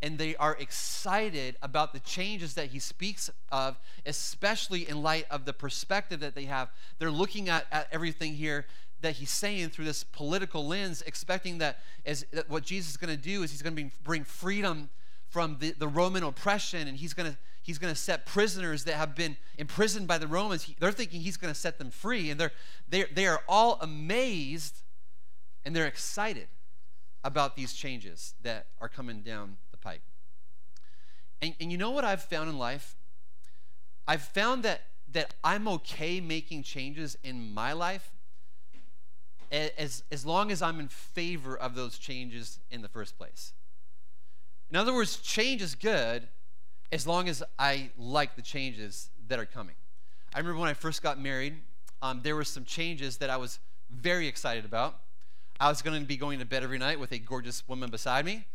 And 0.00 0.18
they 0.18 0.34
are 0.34 0.56
excited 0.56 1.56
about 1.62 1.92
the 1.92 2.00
changes 2.00 2.54
that 2.54 2.68
he 2.68 2.80
speaks 2.80 3.30
of, 3.52 3.78
especially 4.04 4.88
in 4.88 5.00
light 5.00 5.26
of 5.30 5.44
the 5.44 5.52
perspective 5.52 6.18
that 6.20 6.34
they 6.34 6.46
have. 6.46 6.70
They're 6.98 7.12
looking 7.12 7.48
at, 7.48 7.66
at 7.70 7.86
everything 7.92 8.34
here 8.34 8.66
that 9.02 9.16
he's 9.16 9.30
saying 9.30 9.70
through 9.70 9.84
this 9.84 10.04
political 10.04 10.66
lens, 10.66 11.02
expecting 11.06 11.58
that 11.58 11.78
as 12.06 12.24
that 12.32 12.48
what 12.48 12.64
Jesus 12.64 12.92
is 12.92 12.96
going 12.96 13.14
to 13.14 13.22
do 13.22 13.42
is 13.42 13.50
he's 13.50 13.62
going 13.62 13.76
to 13.76 13.90
bring 14.02 14.24
freedom 14.24 14.88
from 15.28 15.58
the, 15.60 15.72
the 15.72 15.88
Roman 15.88 16.22
oppression, 16.22 16.88
and 16.88 16.96
he's 16.96 17.14
going 17.14 17.30
to 17.30 17.38
he's 17.62 17.78
going 17.78 17.92
to 17.92 17.98
set 17.98 18.26
prisoners 18.26 18.84
that 18.84 18.94
have 18.94 19.14
been 19.14 19.36
imprisoned 19.58 20.06
by 20.06 20.18
the 20.18 20.26
Romans. 20.26 20.64
He, 20.64 20.76
they're 20.78 20.92
thinking 20.92 21.20
he's 21.20 21.36
going 21.36 21.52
to 21.52 21.58
set 21.58 21.78
them 21.78 21.90
free, 21.90 22.30
and 22.30 22.40
they're 22.40 22.52
they're 22.88 23.08
they 23.12 23.26
are 23.26 23.42
all 23.48 23.78
amazed, 23.80 24.82
and 25.64 25.74
they're 25.74 25.86
excited 25.86 26.48
about 27.24 27.56
these 27.56 27.72
changes 27.72 28.34
that 28.42 28.66
are 28.80 28.88
coming 28.88 29.22
down 29.22 29.56
the 29.70 29.76
pipe. 29.76 30.02
And, 31.40 31.54
and 31.60 31.70
you 31.70 31.78
know 31.78 31.90
what 31.90 32.04
I've 32.04 32.22
found 32.22 32.50
in 32.50 32.58
life? 32.58 32.96
I've 34.06 34.22
found 34.22 34.62
that 34.64 34.82
that 35.12 35.34
I'm 35.44 35.68
okay 35.68 36.20
making 36.20 36.62
changes 36.62 37.16
in 37.22 37.52
my 37.52 37.72
life 37.72 38.12
as, 39.52 40.02
as 40.10 40.24
long 40.24 40.50
as 40.50 40.62
I'm 40.62 40.80
in 40.80 40.88
favor 40.88 41.56
of 41.56 41.74
those 41.74 41.98
changes 41.98 42.58
in 42.70 42.82
the 42.82 42.88
first 42.88 43.18
place. 43.18 43.52
In 44.70 44.76
other 44.76 44.94
words, 44.94 45.18
change 45.18 45.60
is 45.60 45.74
good 45.74 46.26
as 46.90 47.06
long 47.06 47.28
as 47.28 47.42
I 47.58 47.90
like 47.98 48.36
the 48.36 48.42
changes 48.42 49.10
that 49.28 49.38
are 49.38 49.46
coming. 49.46 49.74
I 50.34 50.38
remember 50.38 50.60
when 50.60 50.70
I 50.70 50.74
first 50.74 51.02
got 51.02 51.20
married, 51.20 51.56
um, 52.00 52.20
there 52.22 52.34
were 52.34 52.44
some 52.44 52.64
changes 52.64 53.18
that 53.18 53.28
I 53.28 53.36
was 53.36 53.58
very 53.90 54.26
excited 54.26 54.64
about. 54.64 54.98
I 55.60 55.68
was 55.68 55.82
going 55.82 56.00
to 56.00 56.06
be 56.06 56.16
going 56.16 56.38
to 56.38 56.46
bed 56.46 56.62
every 56.62 56.78
night 56.78 56.98
with 56.98 57.12
a 57.12 57.18
gorgeous 57.18 57.66
woman 57.68 57.90
beside 57.90 58.24
me. 58.24 58.46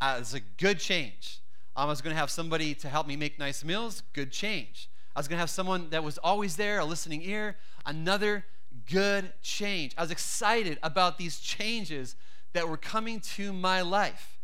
Uh, 0.00 0.14
it 0.16 0.20
was 0.20 0.34
a 0.34 0.40
good 0.40 0.78
change. 0.78 1.40
Um, 1.76 1.86
I 1.86 1.90
was 1.90 2.00
going 2.00 2.14
to 2.14 2.18
have 2.18 2.30
somebody 2.30 2.74
to 2.76 2.88
help 2.88 3.06
me 3.06 3.16
make 3.16 3.38
nice 3.38 3.62
meals. 3.62 4.02
Good 4.14 4.32
change. 4.32 4.88
I 5.14 5.20
was 5.20 5.28
going 5.28 5.36
to 5.36 5.40
have 5.40 5.50
someone 5.50 5.90
that 5.90 6.02
was 6.02 6.18
always 6.18 6.56
there, 6.56 6.78
a 6.78 6.84
listening 6.84 7.22
ear. 7.22 7.56
Another 7.84 8.44
good 8.90 9.32
change. 9.42 9.94
I 9.96 10.02
was 10.02 10.10
excited 10.10 10.78
about 10.82 11.18
these 11.18 11.38
changes 11.38 12.16
that 12.52 12.68
were 12.68 12.76
coming 12.76 13.20
to 13.20 13.52
my 13.52 13.82
life. 13.82 14.38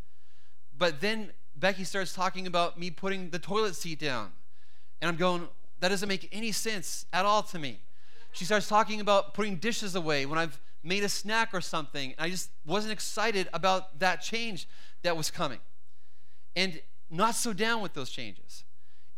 But 0.77 1.01
then 1.01 1.33
Becky 1.57 1.85
starts 1.85 2.13
talking 2.13 2.47
about 2.47 2.79
me 2.79 2.91
putting 2.91 3.31
the 3.31 3.39
toilet 3.39 3.77
seat 3.77 3.99
down. 3.99 4.33
And 5.01 5.09
I'm 5.09 5.17
going, 5.17 5.49
that 5.81 5.89
doesn't 5.89 6.09
make 6.09 6.29
any 6.33 6.53
sense 6.53 7.07
at 7.13 7.25
all 7.25 7.43
to 7.45 7.59
me. 7.59 7.81
She 8.33 8.45
starts 8.45 8.69
talking 8.69 9.01
about 9.01 9.35
putting 9.35 9.57
dishes 9.57 9.95
away 9.95 10.27
when 10.27 10.39
I've 10.39 10.61
made 10.83 11.05
a 11.05 11.09
snack 11.09 11.51
or 11.53 11.61
something. 11.61 12.15
I 12.19 12.29
just 12.31 12.51
wasn't 12.67 12.93
excited 12.93 13.49
about 13.53 13.99
that 14.01 14.21
change 14.21 14.69
that 15.03 15.17
was 15.17 15.31
coming. 15.31 15.61
And 16.57 16.81
not 17.11 17.35
so 17.35 17.53
down 17.53 17.81
with 17.81 17.95
those 17.95 18.11
changes. 18.11 18.65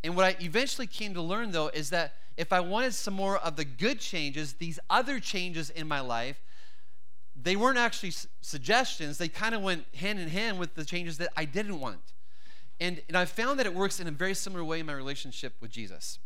And 0.05 0.15
what 0.17 0.25
I 0.25 0.37
eventually 0.41 0.87
came 0.87 1.15
to 1.15 1.23
learn, 1.23 1.51
though, 1.51 1.69
is 1.69 1.91
that 1.91 2.15
if 2.37 2.53
I 2.53 2.61
wanted 2.61 2.95
some 2.95 3.15
more 3.15 3.39
of 3.39 3.57
the 3.57 3.65
good 3.65 4.01
changes, 4.01 4.55
these 4.55 4.79
other 4.91 5.19
changes 5.21 5.71
in 5.71 5.89
my 5.89 6.01
life, 6.01 6.41
they 7.41 7.57
weren't 7.57 7.79
actually 7.79 8.13
suggestions. 8.41 9.19
They 9.19 9.29
kind 9.29 9.55
of 9.55 9.63
went 9.63 9.85
hand 9.95 10.19
in 10.19 10.29
hand 10.29 10.59
with 10.59 10.75
the 10.75 10.85
changes 10.85 11.19
that 11.19 11.31
I 11.37 11.45
didn't 11.45 11.81
want. 11.81 12.13
And, 12.81 13.03
and 13.09 13.17
I 13.17 13.25
found 13.25 13.59
that 13.59 13.67
it 13.67 13.75
works 13.75 14.01
in 14.01 14.07
a 14.07 14.11
very 14.11 14.35
similar 14.35 14.65
way 14.65 14.81
in 14.81 14.87
my 14.87 14.93
relationship 14.93 15.55
with 15.61 15.71
Jesus. 15.71 16.19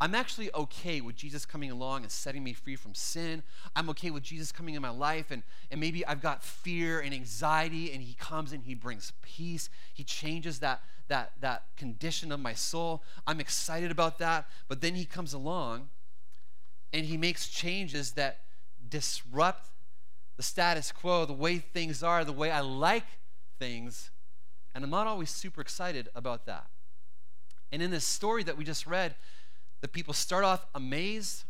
I'm 0.00 0.14
actually 0.14 0.52
okay 0.54 1.00
with 1.00 1.16
Jesus 1.16 1.46
coming 1.46 1.70
along 1.70 2.02
and 2.02 2.12
setting 2.12 2.44
me 2.44 2.52
free 2.52 2.76
from 2.76 2.94
sin. 2.94 3.42
I'm 3.74 3.88
okay 3.90 4.10
with 4.10 4.22
Jesus 4.22 4.52
coming 4.52 4.74
in 4.74 4.82
my 4.82 4.90
life, 4.90 5.30
and, 5.30 5.42
and 5.70 5.80
maybe 5.80 6.06
I've 6.06 6.20
got 6.20 6.44
fear 6.44 7.00
and 7.00 7.14
anxiety, 7.14 7.92
and 7.92 8.02
He 8.02 8.12
comes 8.14 8.52
and 8.52 8.62
He 8.62 8.74
brings 8.74 9.12
peace. 9.22 9.70
He 9.94 10.04
changes 10.04 10.58
that, 10.58 10.82
that, 11.08 11.32
that 11.40 11.64
condition 11.76 12.30
of 12.30 12.40
my 12.40 12.52
soul. 12.52 13.02
I'm 13.26 13.40
excited 13.40 13.90
about 13.90 14.18
that. 14.18 14.46
But 14.68 14.82
then 14.82 14.94
He 14.94 15.06
comes 15.06 15.32
along 15.32 15.88
and 16.92 17.06
He 17.06 17.16
makes 17.16 17.48
changes 17.48 18.12
that 18.12 18.40
disrupt 18.88 19.70
the 20.36 20.42
status 20.42 20.92
quo, 20.92 21.24
the 21.24 21.32
way 21.32 21.56
things 21.58 22.02
are, 22.02 22.24
the 22.24 22.32
way 22.32 22.50
I 22.50 22.60
like 22.60 23.06
things, 23.58 24.10
and 24.74 24.84
I'm 24.84 24.90
not 24.90 25.06
always 25.06 25.30
super 25.30 25.62
excited 25.62 26.10
about 26.14 26.44
that. 26.44 26.66
And 27.72 27.82
in 27.82 27.90
this 27.90 28.04
story 28.04 28.44
that 28.44 28.56
we 28.56 28.64
just 28.64 28.86
read, 28.86 29.14
the 29.80 29.88
people 29.88 30.14
start 30.14 30.44
off 30.44 30.66
amazed. 30.74 31.44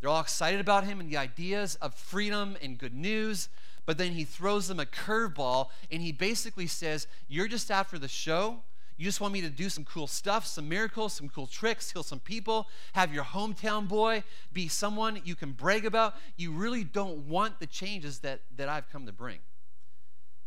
They're 0.00 0.10
all 0.10 0.20
excited 0.20 0.60
about 0.60 0.84
him 0.84 1.00
and 1.00 1.10
the 1.10 1.16
ideas 1.16 1.74
of 1.76 1.94
freedom 1.94 2.56
and 2.62 2.78
good 2.78 2.94
news. 2.94 3.48
But 3.84 3.98
then 3.98 4.12
he 4.12 4.24
throws 4.24 4.68
them 4.68 4.78
a 4.78 4.86
curveball 4.86 5.68
and 5.90 6.02
he 6.02 6.12
basically 6.12 6.66
says, 6.66 7.06
You're 7.26 7.48
just 7.48 7.70
after 7.70 7.98
the 7.98 8.08
show. 8.08 8.62
You 8.98 9.04
just 9.04 9.20
want 9.20 9.32
me 9.32 9.40
to 9.42 9.48
do 9.48 9.68
some 9.68 9.84
cool 9.84 10.08
stuff, 10.08 10.44
some 10.44 10.68
miracles, 10.68 11.12
some 11.12 11.28
cool 11.28 11.46
tricks, 11.46 11.92
heal 11.92 12.02
some 12.02 12.18
people, 12.18 12.66
have 12.94 13.14
your 13.14 13.22
hometown 13.22 13.86
boy 13.86 14.24
be 14.52 14.66
someone 14.66 15.20
you 15.24 15.36
can 15.36 15.52
brag 15.52 15.86
about. 15.86 16.16
You 16.36 16.50
really 16.50 16.82
don't 16.82 17.28
want 17.28 17.60
the 17.60 17.66
changes 17.66 18.18
that, 18.20 18.40
that 18.56 18.68
I've 18.68 18.90
come 18.90 19.06
to 19.06 19.12
bring. 19.12 19.38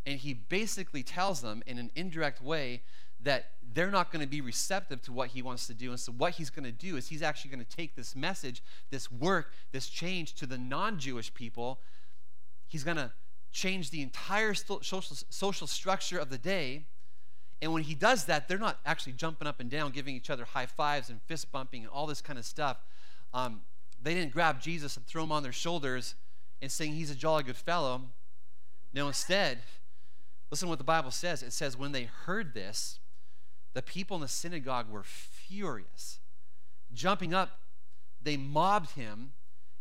And 0.06 0.20
he 0.20 0.34
basically 0.34 1.02
tells 1.02 1.42
them 1.42 1.64
in 1.66 1.78
an 1.78 1.92
indirect 1.96 2.44
way 2.44 2.82
that 3.24 3.52
they're 3.74 3.92
not 3.92 4.12
going 4.12 4.22
to 4.22 4.30
be 4.30 4.42
receptive 4.42 5.02
to 5.04 5.12
what 5.12 5.30
he 5.30 5.42
wants 5.42 5.68
to 5.68 5.74
do. 5.74 5.92
And 5.92 6.00
so, 6.00 6.12
what 6.12 6.34
he's 6.34 6.50
going 6.50 6.66
to 6.66 6.72
do 6.72 6.98
is 6.98 7.08
he's 7.08 7.22
actually 7.22 7.52
going 7.52 7.64
to 7.66 7.76
take 7.76 7.96
this 7.96 8.16
message, 8.16 8.64
this 8.90 9.12
work, 9.12 9.54
this 9.72 9.88
change 9.88 10.34
to 10.36 10.46
the 10.46 10.58
non 10.58 11.00
Jewish 11.00 11.34
people. 11.34 11.80
He's 12.68 12.84
going 12.84 12.98
to 12.98 13.12
change 13.52 13.90
the 13.90 14.02
entire 14.02 14.54
social, 14.54 15.02
social 15.30 15.68
structure 15.68 16.18
of 16.18 16.30
the 16.30 16.38
day. 16.38 16.86
And 17.62 17.74
when 17.74 17.84
he 17.84 17.94
does 17.94 18.26
that, 18.26 18.48
they're 18.48 18.58
not 18.58 18.80
actually 18.86 19.14
jumping 19.14 19.48
up 19.48 19.60
and 19.60 19.70
down, 19.70 19.92
giving 19.92 20.16
each 20.16 20.30
other 20.30 20.46
high 20.46 20.66
fives 20.66 21.10
and 21.10 21.22
fist 21.24 21.52
bumping 21.52 21.84
and 21.84 21.92
all 21.92 22.08
this 22.08 22.22
kind 22.22 22.40
of 22.40 22.46
stuff. 22.46 22.78
Um, 23.34 23.62
they 24.02 24.16
didn't 24.16 24.34
grab 24.34 24.62
Jesus 24.62 24.98
and 24.98 25.06
throw 25.06 25.24
him 25.24 25.32
on 25.32 25.44
their 25.44 25.52
shoulders 25.52 26.16
and 26.62 26.72
saying 26.72 26.94
he's 26.94 27.12
a 27.12 27.16
jolly 27.16 27.44
good 27.44 27.56
fellow. 27.56 28.02
No, 28.94 29.08
instead, 29.08 29.60
listen 30.50 30.68
to 30.68 30.70
what 30.70 30.80
the 30.80 30.84
Bible 30.84 31.12
says. 31.12 31.44
It 31.44 31.54
says, 31.54 31.78
when 31.78 31.92
they 31.92 32.10
heard 32.26 32.54
this, 32.54 33.00
the 33.74 33.82
people 33.82 34.16
in 34.16 34.22
the 34.22 34.28
synagogue 34.28 34.90
were 34.90 35.04
furious. 35.04 36.20
Jumping 36.94 37.34
up, 37.34 37.60
they 38.22 38.38
mobbed 38.38 38.92
him 38.92 39.32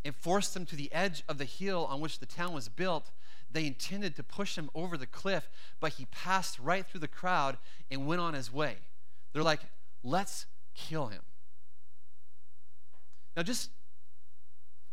and 0.05 0.15
forced 0.15 0.57
him 0.57 0.65
to 0.67 0.77
the 0.77 0.93
edge 0.93 1.23
of 1.29 1.39
the 1.39 1.45
hill 1.45 1.87
on 1.91 2.01
which 2.01 2.19
the 2.19 2.27
town 2.27 2.53
was 2.53 2.69
built. 2.69 3.11
They 3.53 3.67
intended 3.67 4.17
to 4.17 4.23
push 4.23 4.57
him 4.57 4.71
over 4.75 4.97
the 4.97 5.07
cliff, 5.07 5.49
but 5.81 5.95
he 5.95 6.07
passed 6.07 6.59
right 6.59 6.87
through 6.87 7.01
the 7.01 7.09
crowd 7.09 7.59
and 7.91 8.07
went 8.07 8.21
on 8.21 8.35
his 8.35 8.53
way. 8.53 8.77
They're 9.33 9.43
like, 9.43 9.61
let's 10.03 10.47
kill 10.75 11.09
him. 11.09 11.23
Now, 13.37 13.43
just, 13.43 13.71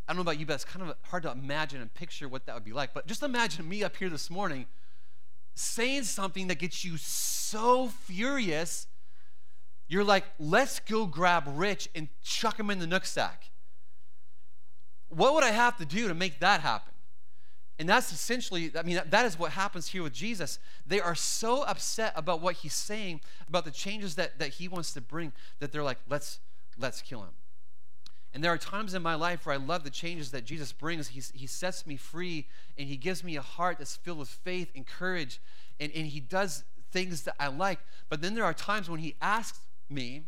I 0.07 0.11
don't 0.11 0.17
know 0.17 0.21
about 0.23 0.39
you, 0.39 0.45
but 0.45 0.55
it's 0.55 0.65
kind 0.65 0.87
of 0.87 0.95
hard 1.03 1.23
to 1.23 1.31
imagine 1.31 1.81
and 1.81 1.93
picture 1.93 2.27
what 2.27 2.45
that 2.45 2.55
would 2.55 2.65
be 2.65 2.73
like. 2.73 2.93
But 2.93 3.07
just 3.07 3.23
imagine 3.23 3.67
me 3.67 3.83
up 3.83 3.95
here 3.95 4.09
this 4.09 4.29
morning 4.29 4.65
saying 5.57 6.03
something 6.03 6.47
that 6.47 6.59
gets 6.59 6.85
you 6.85 6.97
so 6.97 7.87
furious, 7.87 8.87
you're 9.87 10.03
like, 10.03 10.25
let's 10.39 10.79
go 10.79 11.05
grab 11.05 11.45
Rich 11.47 11.89
and 11.95 12.09
chuck 12.23 12.59
him 12.59 12.69
in 12.69 12.79
the 12.79 12.85
Nooksack. 12.85 13.49
What 15.09 15.33
would 15.33 15.43
I 15.43 15.51
have 15.51 15.77
to 15.77 15.85
do 15.85 16.07
to 16.07 16.13
make 16.13 16.39
that 16.39 16.61
happen? 16.61 16.93
And 17.79 17.87
that's 17.87 18.11
essentially, 18.11 18.71
I 18.77 18.83
mean, 18.83 19.01
that 19.09 19.25
is 19.25 19.37
what 19.37 19.51
happens 19.51 19.87
here 19.87 20.03
with 20.03 20.13
Jesus. 20.13 20.59
They 20.85 20.99
are 20.99 21.15
so 21.15 21.63
upset 21.63 22.11
about 22.15 22.41
what 22.41 22.55
he's 22.55 22.73
saying, 22.73 23.21
about 23.47 23.65
the 23.65 23.71
changes 23.71 24.15
that, 24.15 24.39
that 24.39 24.49
he 24.49 24.67
wants 24.67 24.93
to 24.93 25.01
bring, 25.01 25.31
that 25.59 25.71
they're 25.71 25.83
like, 25.83 25.99
let's, 26.09 26.39
let's 26.77 27.01
kill 27.01 27.21
him. 27.21 27.33
And 28.33 28.43
there 28.43 28.51
are 28.51 28.57
times 28.57 28.93
in 28.93 29.01
my 29.01 29.15
life 29.15 29.45
where 29.45 29.53
I 29.53 29.57
love 29.57 29.83
the 29.83 29.89
changes 29.89 30.31
that 30.31 30.45
Jesus 30.45 30.71
brings. 30.71 31.09
He's, 31.09 31.31
he 31.33 31.47
sets 31.47 31.87
me 31.87 31.95
free 31.95 32.45
and 32.77 32.87
he 32.87 32.97
gives 32.97 33.23
me 33.23 33.35
a 33.35 33.41
heart 33.41 33.77
that's 33.79 33.95
filled 33.95 34.19
with 34.19 34.29
faith 34.29 34.69
and 34.75 34.85
courage. 34.85 35.39
And, 35.79 35.91
and 35.95 36.05
he 36.05 36.19
does 36.19 36.63
things 36.91 37.23
that 37.23 37.35
I 37.39 37.47
like. 37.47 37.79
But 38.09 38.21
then 38.21 38.35
there 38.35 38.43
are 38.43 38.53
times 38.53 38.89
when 38.89 38.99
he 38.99 39.15
asks 39.21 39.59
me, 39.89 40.23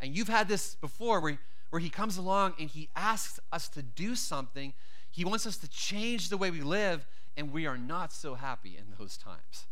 and 0.00 0.16
you've 0.16 0.28
had 0.28 0.48
this 0.48 0.74
before, 0.74 1.20
where, 1.20 1.38
where 1.70 1.80
he 1.80 1.90
comes 1.90 2.16
along 2.16 2.54
and 2.58 2.68
he 2.68 2.88
asks 2.96 3.38
us 3.52 3.68
to 3.68 3.82
do 3.82 4.14
something 4.14 4.72
he 5.16 5.24
wants 5.24 5.46
us 5.46 5.56
to 5.56 5.68
change 5.68 6.28
the 6.28 6.36
way 6.36 6.50
we 6.50 6.60
live, 6.60 7.06
and 7.38 7.50
we 7.50 7.66
are 7.66 7.78
not 7.78 8.12
so 8.12 8.34
happy 8.34 8.76
in 8.76 8.84
those 8.98 9.16
times. 9.16 9.64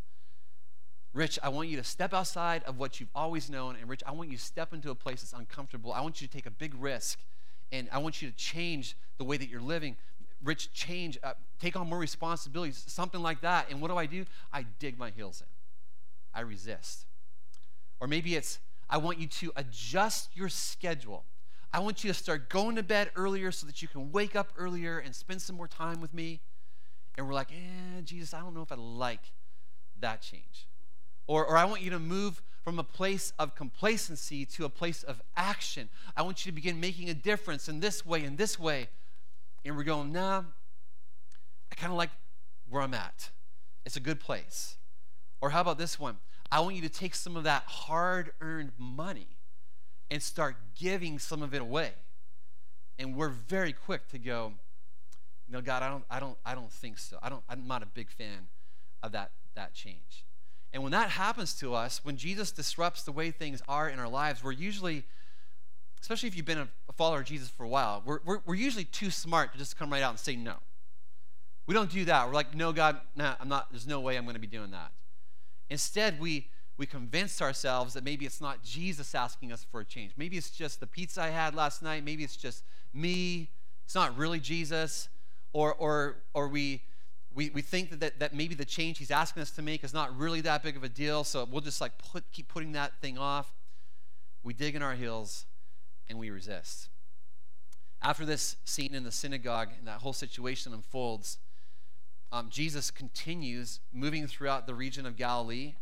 Rich, 1.14 1.38
I 1.42 1.48
want 1.48 1.68
you 1.68 1.76
to 1.76 1.84
step 1.84 2.12
outside 2.12 2.62
of 2.64 2.78
what 2.78 3.00
you've 3.00 3.10
always 3.14 3.48
known. 3.48 3.76
And 3.80 3.88
Rich, 3.88 4.02
I 4.04 4.12
want 4.12 4.30
you 4.30 4.36
to 4.36 4.42
step 4.42 4.74
into 4.74 4.90
a 4.90 4.94
place 4.94 5.22
that's 5.22 5.32
uncomfortable. 5.32 5.92
I 5.92 6.00
want 6.00 6.20
you 6.20 6.26
to 6.26 6.32
take 6.32 6.46
a 6.46 6.50
big 6.50 6.74
risk. 6.74 7.18
And 7.72 7.88
I 7.92 7.98
want 7.98 8.20
you 8.20 8.30
to 8.30 8.36
change 8.36 8.96
the 9.16 9.24
way 9.24 9.36
that 9.36 9.48
you're 9.48 9.60
living. 9.60 9.96
Rich, 10.42 10.72
change, 10.72 11.18
uh, 11.22 11.34
take 11.60 11.76
on 11.76 11.88
more 11.88 11.98
responsibilities, 11.98 12.84
something 12.86 13.22
like 13.22 13.40
that. 13.40 13.70
And 13.70 13.80
what 13.80 13.88
do 13.88 13.96
I 13.96 14.06
do? 14.06 14.26
I 14.52 14.66
dig 14.78 14.98
my 14.98 15.10
heels 15.10 15.40
in, 15.40 15.46
I 16.34 16.42
resist. 16.42 17.06
Or 18.00 18.06
maybe 18.06 18.34
it's, 18.34 18.58
I 18.90 18.98
want 18.98 19.18
you 19.18 19.26
to 19.28 19.52
adjust 19.56 20.30
your 20.34 20.48
schedule 20.48 21.24
I 21.74 21.80
want 21.80 22.04
you 22.04 22.12
to 22.12 22.14
start 22.14 22.48
going 22.50 22.76
to 22.76 22.84
bed 22.84 23.10
earlier 23.16 23.50
so 23.50 23.66
that 23.66 23.82
you 23.82 23.88
can 23.88 24.12
wake 24.12 24.36
up 24.36 24.52
earlier 24.56 25.00
and 25.00 25.12
spend 25.12 25.42
some 25.42 25.56
more 25.56 25.66
time 25.66 26.00
with 26.00 26.14
me. 26.14 26.40
And 27.18 27.26
we're 27.26 27.34
like, 27.34 27.50
eh, 27.50 28.00
Jesus, 28.04 28.32
I 28.32 28.38
don't 28.38 28.54
know 28.54 28.62
if 28.62 28.70
I 28.70 28.76
like 28.76 29.32
that 29.98 30.22
change. 30.22 30.68
Or, 31.26 31.44
or 31.46 31.56
I 31.56 31.64
want 31.64 31.82
you 31.82 31.90
to 31.90 31.98
move 31.98 32.42
from 32.62 32.78
a 32.78 32.84
place 32.84 33.32
of 33.38 33.54
complacency 33.54 34.46
to 34.46 34.64
a 34.64 34.68
place 34.68 35.02
of 35.02 35.20
action. 35.36 35.88
I 36.16 36.22
want 36.22 36.44
you 36.44 36.50
to 36.50 36.54
begin 36.54 36.80
making 36.80 37.10
a 37.10 37.14
difference 37.14 37.68
in 37.68 37.80
this 37.80 38.06
way 38.06 38.24
and 38.24 38.38
this 38.38 38.58
way. 38.58 38.88
And 39.64 39.76
we're 39.76 39.84
going, 39.84 40.12
nah, 40.12 40.42
I 41.70 41.74
kind 41.74 41.92
of 41.92 41.98
like 41.98 42.10
where 42.68 42.82
I'm 42.82 42.94
at. 42.94 43.30
It's 43.84 43.96
a 43.96 44.00
good 44.00 44.18
place. 44.18 44.76
Or 45.40 45.50
how 45.50 45.60
about 45.60 45.78
this 45.78 45.98
one? 45.98 46.16
I 46.50 46.60
want 46.60 46.76
you 46.76 46.82
to 46.82 46.88
take 46.88 47.14
some 47.14 47.36
of 47.36 47.44
that 47.44 47.64
hard 47.64 48.32
earned 48.40 48.72
money 48.78 49.26
and 50.10 50.22
start 50.22 50.56
giving 50.74 51.18
some 51.18 51.42
of 51.42 51.54
it 51.54 51.60
away. 51.60 51.92
And 52.98 53.16
we're 53.16 53.28
very 53.28 53.72
quick 53.72 54.08
to 54.08 54.18
go, 54.18 54.52
no, 55.48 55.60
God, 55.60 55.82
I 55.82 55.90
don't, 55.90 56.04
I 56.10 56.20
don't, 56.20 56.38
I 56.46 56.54
don't 56.54 56.72
think 56.72 56.98
so. 56.98 57.18
I 57.22 57.28
don't, 57.28 57.42
I'm 57.48 57.66
not 57.66 57.82
a 57.82 57.86
big 57.86 58.10
fan 58.10 58.48
of 59.02 59.12
that, 59.12 59.32
that 59.54 59.74
change. 59.74 60.24
And 60.74 60.82
when 60.82 60.90
that 60.90 61.10
happens 61.10 61.54
to 61.60 61.72
us, 61.72 62.00
when 62.02 62.16
Jesus 62.16 62.50
disrupts 62.50 63.04
the 63.04 63.12
way 63.12 63.30
things 63.30 63.62
are 63.68 63.88
in 63.88 64.00
our 64.00 64.08
lives, 64.08 64.42
we're 64.42 64.50
usually, 64.50 65.04
especially 66.02 66.28
if 66.28 66.36
you've 66.36 66.44
been 66.44 66.58
a 66.58 66.92
follower 66.92 67.20
of 67.20 67.26
Jesus 67.26 67.48
for 67.48 67.62
a 67.62 67.68
while, 67.68 68.02
we're, 68.04 68.18
we're, 68.24 68.40
we're 68.44 68.56
usually 68.56 68.84
too 68.84 69.12
smart 69.12 69.52
to 69.52 69.58
just 69.58 69.78
come 69.78 69.92
right 69.92 70.02
out 70.02 70.10
and 70.10 70.18
say 70.18 70.34
no. 70.34 70.56
We 71.68 71.74
don't 71.74 71.90
do 71.90 72.04
that. 72.06 72.26
We're 72.26 72.34
like, 72.34 72.56
no, 72.56 72.72
God, 72.72 72.98
nah, 73.14 73.36
I'm 73.38 73.48
not, 73.48 73.70
there's 73.70 73.86
no 73.86 74.00
way 74.00 74.16
I'm 74.16 74.24
going 74.24 74.34
to 74.34 74.40
be 74.40 74.48
doing 74.48 74.72
that. 74.72 74.90
Instead, 75.70 76.18
we, 76.18 76.48
we 76.76 76.86
convince 76.86 77.40
ourselves 77.40 77.94
that 77.94 78.02
maybe 78.02 78.26
it's 78.26 78.40
not 78.40 78.64
Jesus 78.64 79.14
asking 79.14 79.52
us 79.52 79.64
for 79.70 79.80
a 79.80 79.84
change. 79.84 80.10
Maybe 80.16 80.36
it's 80.36 80.50
just 80.50 80.80
the 80.80 80.88
pizza 80.88 81.22
I 81.22 81.28
had 81.28 81.54
last 81.54 81.82
night. 81.82 82.04
Maybe 82.04 82.24
it's 82.24 82.36
just 82.36 82.64
me. 82.92 83.48
It's 83.84 83.94
not 83.94 84.18
really 84.18 84.40
Jesus. 84.40 85.08
Or, 85.52 85.72
or, 85.74 86.16
or 86.34 86.48
we, 86.48 86.82
we, 87.34 87.50
we 87.50 87.62
think 87.62 87.90
that, 87.90 88.00
that, 88.00 88.18
that 88.20 88.34
maybe 88.34 88.54
the 88.54 88.64
change 88.64 88.98
he's 88.98 89.10
asking 89.10 89.42
us 89.42 89.50
to 89.52 89.62
make 89.62 89.82
is 89.82 89.92
not 89.92 90.16
really 90.16 90.40
that 90.42 90.62
big 90.62 90.76
of 90.76 90.84
a 90.84 90.88
deal. 90.88 91.24
So 91.24 91.46
we'll 91.50 91.60
just 91.60 91.80
like 91.80 91.92
put, 91.98 92.24
keep 92.32 92.48
putting 92.48 92.72
that 92.72 93.00
thing 93.00 93.18
off. 93.18 93.52
We 94.42 94.54
dig 94.54 94.74
in 94.74 94.82
our 94.82 94.94
heels 94.94 95.46
and 96.08 96.18
we 96.18 96.30
resist. 96.30 96.88
After 98.02 98.24
this 98.24 98.56
scene 98.64 98.94
in 98.94 99.04
the 99.04 99.10
synagogue 99.10 99.68
and 99.78 99.88
that 99.88 100.00
whole 100.00 100.12
situation 100.12 100.72
unfolds, 100.72 101.38
um, 102.30 102.48
Jesus 102.50 102.90
continues 102.90 103.80
moving 103.92 104.26
throughout 104.26 104.66
the 104.66 104.74
region 104.74 105.06
of 105.06 105.16
Galilee 105.16 105.74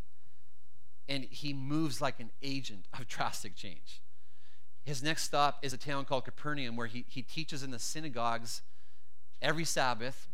and 1.08 1.24
he 1.24 1.52
moves 1.52 2.00
like 2.00 2.20
an 2.20 2.30
agent 2.42 2.86
of 2.98 3.06
drastic 3.08 3.56
change. 3.56 4.00
His 4.84 5.02
next 5.02 5.24
stop 5.24 5.58
is 5.62 5.72
a 5.72 5.76
town 5.76 6.04
called 6.04 6.24
Capernaum, 6.24 6.76
where 6.76 6.86
he, 6.86 7.04
he 7.08 7.22
teaches 7.22 7.62
in 7.62 7.70
the 7.70 7.78
synagogues 7.78 8.62
every 9.40 9.64
Sabbath. 9.64 10.28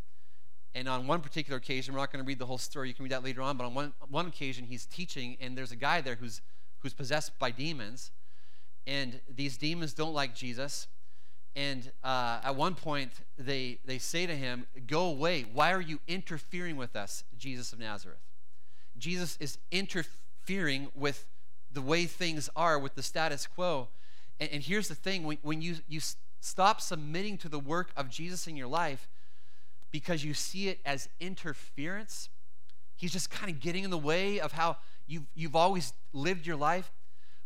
And 0.79 0.89
on 0.89 1.09
one 1.09 1.23
particular 1.23 1.59
occasion, 1.59 1.93
we're 1.93 1.99
not 1.99 2.13
going 2.13 2.25
to 2.25 2.27
read 2.27 2.39
the 2.39 2.47
whole 2.47 2.57
story, 2.57 2.87
you 2.87 2.95
can 2.95 3.03
read 3.03 3.11
that 3.11 3.25
later 3.25 3.43
on, 3.43 3.57
but 3.57 3.65
on 3.65 3.75
one, 3.75 3.93
one 4.11 4.29
occasion, 4.29 4.65
he's 4.65 4.87
teaching, 4.87 5.37
and 5.41 5.59
there's 5.59 5.73
a 5.73 5.77
guy 5.77 6.01
there 6.01 6.15
who's, 6.15 6.41
who's 6.79 6.95
possessed 6.95 7.37
by 7.41 7.51
demons. 7.51 8.13
And 8.87 9.19
these 9.29 9.57
demons 9.57 9.93
don't 9.93 10.15
like 10.15 10.37
Jesus. 10.37 10.87
And 11.57 11.91
uh, 12.05 12.39
at 12.45 12.55
one 12.55 12.77
point, 12.77 13.11
they, 13.37 13.81
they 13.87 13.99
say 13.99 14.25
to 14.27 14.37
him, 14.37 14.67
Go 14.87 15.07
away. 15.07 15.47
Why 15.53 15.73
are 15.73 15.81
you 15.81 15.99
interfering 16.07 16.77
with 16.77 16.95
us, 16.95 17.25
Jesus 17.37 17.73
of 17.73 17.81
Nazareth? 17.81 18.21
Jesus 18.97 19.37
is 19.41 19.59
interfering 19.73 20.93
with 20.95 21.27
the 21.73 21.83
way 21.83 22.05
things 22.05 22.49
are, 22.55 22.79
with 22.79 22.95
the 22.95 23.03
status 23.03 23.49
quo. 23.49 23.89
And, 24.39 24.49
and 24.53 24.63
here's 24.63 24.87
the 24.87 24.95
thing 24.95 25.25
when, 25.25 25.39
when 25.43 25.61
you, 25.61 25.79
you 25.89 25.99
stop 26.39 26.81
submitting 26.81 27.37
to 27.39 27.49
the 27.49 27.59
work 27.59 27.91
of 27.97 28.09
Jesus 28.09 28.47
in 28.47 28.55
your 28.55 28.69
life 28.69 29.09
because 29.91 30.25
you 30.25 30.35
see 30.35 30.69
it 30.69 30.81
as 30.85 31.09
interference, 31.21 32.29
he's 32.97 33.13
just 33.13 33.31
kind 33.31 33.51
of 33.51 33.61
getting 33.61 33.85
in 33.85 33.91
the 33.91 33.99
way 33.99 34.41
of 34.41 34.53
how 34.53 34.77
you've, 35.07 35.27
you've 35.35 35.57
always 35.57 35.93
lived 36.13 36.47
your 36.47 36.57
life. 36.57 36.91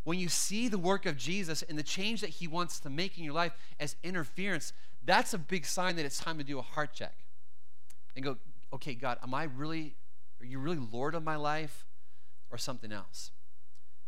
When 0.04 0.18
you 0.18 0.28
see 0.28 0.68
the 0.68 0.78
work 0.78 1.06
of 1.06 1.16
Jesus 1.16 1.62
and 1.62 1.78
the 1.78 1.84
change 1.84 2.20
that 2.22 2.30
he 2.30 2.48
wants 2.48 2.80
to 2.80 2.90
make 2.90 3.18
in 3.18 3.24
your 3.24 3.34
life 3.34 3.52
as 3.78 3.94
interference, 4.02 4.72
that's 5.04 5.32
a 5.32 5.38
big 5.38 5.64
sign 5.64 5.96
that 5.96 6.04
it's 6.04 6.18
time 6.18 6.38
to 6.38 6.44
do 6.44 6.58
a 6.58 6.62
heart 6.62 6.92
check 6.92 7.14
and 8.16 8.24
go, 8.24 8.36
okay, 8.72 8.94
God, 8.94 9.18
am 9.22 9.32
I 9.32 9.44
really, 9.44 9.94
are 10.40 10.46
you 10.46 10.58
really 10.58 10.80
Lord 10.92 11.14
of 11.14 11.22
my 11.22 11.36
life? 11.36 11.84
or 12.52 12.58
something 12.58 12.92
else. 12.92 13.32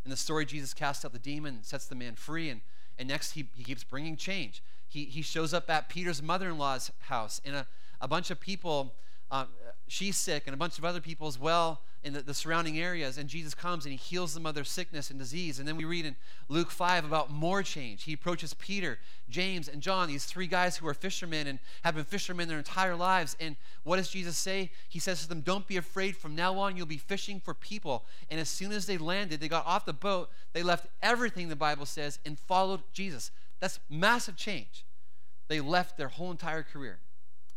In 0.04 0.10
the 0.10 0.16
story, 0.16 0.44
Jesus 0.44 0.74
casts 0.74 1.04
out 1.04 1.12
the 1.12 1.18
demon, 1.18 1.60
sets 1.62 1.86
the 1.86 1.94
man 1.94 2.14
free, 2.14 2.50
and, 2.50 2.60
and 2.98 3.08
next 3.08 3.32
he, 3.32 3.48
he 3.54 3.64
keeps 3.64 3.82
bringing 3.82 4.16
change. 4.16 4.62
He, 4.86 5.06
he 5.06 5.22
shows 5.22 5.54
up 5.54 5.68
at 5.70 5.88
Peter's 5.88 6.22
mother 6.22 6.50
in 6.50 6.58
law's 6.58 6.92
house, 7.00 7.40
and 7.44 7.56
a, 7.56 7.66
a 8.00 8.08
bunch 8.08 8.30
of 8.30 8.40
people 8.40 8.94
uh, 9.30 9.46
she's 9.88 10.16
sick, 10.16 10.44
and 10.46 10.54
a 10.54 10.56
bunch 10.56 10.78
of 10.78 10.84
other 10.84 11.00
people 11.00 11.26
as 11.26 11.38
well 11.38 11.80
in 12.02 12.12
the, 12.12 12.22
the, 12.22 12.34
surrounding 12.34 12.78
areas. 12.78 13.18
And 13.18 13.28
Jesus 13.28 13.54
comes 13.54 13.84
and 13.84 13.92
he 13.92 13.96
heals 13.96 14.34
them 14.34 14.46
of 14.46 14.54
their 14.54 14.64
sickness 14.64 15.10
and 15.10 15.18
disease. 15.18 15.58
And 15.58 15.66
then 15.66 15.76
we 15.76 15.84
read 15.84 16.04
in 16.04 16.14
Luke 16.48 16.70
5 16.70 17.04
about 17.04 17.30
more 17.30 17.62
change. 17.62 18.04
He 18.04 18.12
approaches 18.12 18.54
Peter, 18.54 18.98
James, 19.28 19.66
and 19.68 19.80
John, 19.80 20.08
these 20.08 20.24
three 20.24 20.46
guys 20.46 20.76
who 20.76 20.86
are 20.86 20.94
fishermen 20.94 21.46
and 21.46 21.58
have 21.82 21.94
been 21.94 22.04
fishermen 22.04 22.48
their 22.48 22.58
entire 22.58 22.94
lives. 22.94 23.36
And 23.40 23.56
what 23.82 23.96
does 23.96 24.08
Jesus 24.08 24.36
say? 24.36 24.70
He 24.88 24.98
says 24.98 25.22
to 25.22 25.28
them, 25.28 25.40
Don't 25.40 25.66
be 25.66 25.78
afraid. 25.78 26.16
From 26.16 26.34
now 26.34 26.58
on, 26.58 26.76
you'll 26.76 26.86
be 26.86 26.98
fishing 26.98 27.40
for 27.40 27.54
people. 27.54 28.04
And 28.30 28.38
as 28.38 28.48
soon 28.48 28.72
as 28.72 28.86
they 28.86 28.98
landed, 28.98 29.40
they 29.40 29.48
got 29.48 29.66
off 29.66 29.86
the 29.86 29.92
boat, 29.92 30.30
they 30.52 30.62
left 30.62 30.86
everything 31.02 31.48
the 31.48 31.56
Bible 31.56 31.86
says 31.86 32.18
and 32.24 32.38
followed 32.38 32.82
Jesus. 32.92 33.30
That's 33.60 33.80
massive 33.88 34.36
change. 34.36 34.84
They 35.48 35.60
left 35.60 35.96
their 35.96 36.08
whole 36.08 36.30
entire 36.30 36.62
career 36.62 36.98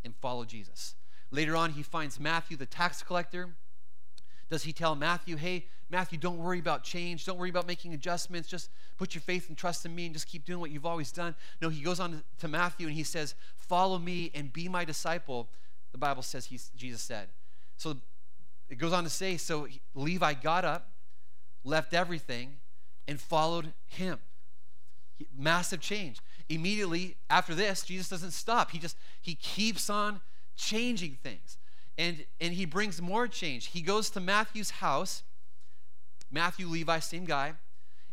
and 0.08 0.16
followed 0.16 0.48
Jesus. 0.48 0.96
Later 1.30 1.56
on, 1.56 1.74
he 1.74 1.84
finds 1.84 2.20
Matthew, 2.20 2.58
the 2.58 2.66
tax 2.66 3.04
collector. 3.04 3.50
Does 4.50 4.64
he 4.64 4.74
tell 4.74 4.96
Matthew, 4.96 5.36
hey, 5.36 5.68
Matthew, 5.90 6.18
don't 6.18 6.38
worry 6.38 6.60
about 6.60 6.84
change. 6.84 7.26
Don't 7.26 7.38
worry 7.38 7.50
about 7.50 7.68
making 7.68 7.94
adjustments. 7.94 8.50
Just 8.50 8.70
put 8.98 9.14
your 9.14 9.22
faith 9.22 9.48
and 9.48 9.58
trust 9.58 9.86
in 9.86 9.96
me 9.96 10.06
and 10.06 10.14
just 10.14 10.28
keep 10.28 10.46
doing 10.46 10.60
what 10.60 10.72
you've 10.72 10.86
always 10.86 11.12
done. 11.12 11.36
No, 11.62 11.70
he 11.70 11.82
goes 11.82 12.00
on 12.00 12.24
to 12.40 12.48
Matthew 12.48 12.88
and 12.88 12.96
he 12.96 13.04
says, 13.04 13.36
follow 13.56 14.00
me 14.00 14.32
and 14.34 14.52
be 14.52 14.68
my 14.68 14.84
disciple. 14.84 15.48
The 15.92 15.98
Bible 15.98 16.24
says, 16.24 16.48
Jesus 16.48 17.02
said. 17.02 17.28
So 17.78 17.98
it 18.70 18.78
goes 18.78 18.92
on 18.92 19.04
to 19.06 19.10
say, 19.10 19.38
so 19.38 19.68
Levi 19.96 20.34
got 20.34 20.66
up, 20.66 20.90
left 21.64 21.94
everything, 21.94 22.56
and 23.08 23.20
followed 23.20 23.74
him. 23.86 24.20
Massive 25.38 25.80
change. 25.80 26.20
Immediately 26.50 27.18
after 27.30 27.54
this, 27.54 27.84
Jesus 27.84 28.10
doesn't 28.10 28.32
stop. 28.32 28.72
He 28.72 28.80
just, 28.80 28.98
he 29.22 29.36
keeps 29.36 29.90
on 29.90 30.22
changing 30.56 31.18
things. 31.22 31.58
And, 31.98 32.26
and 32.40 32.54
he 32.54 32.66
brings 32.66 33.02
more 33.02 33.28
change. 33.28 33.68
He 33.68 33.82
goes 33.82 34.10
to 34.12 34.20
Matthew's 34.20 34.70
house, 34.70 35.24
Matthew, 36.32 36.68
Levi, 36.68 37.00
same 37.00 37.26
guy, 37.26 37.54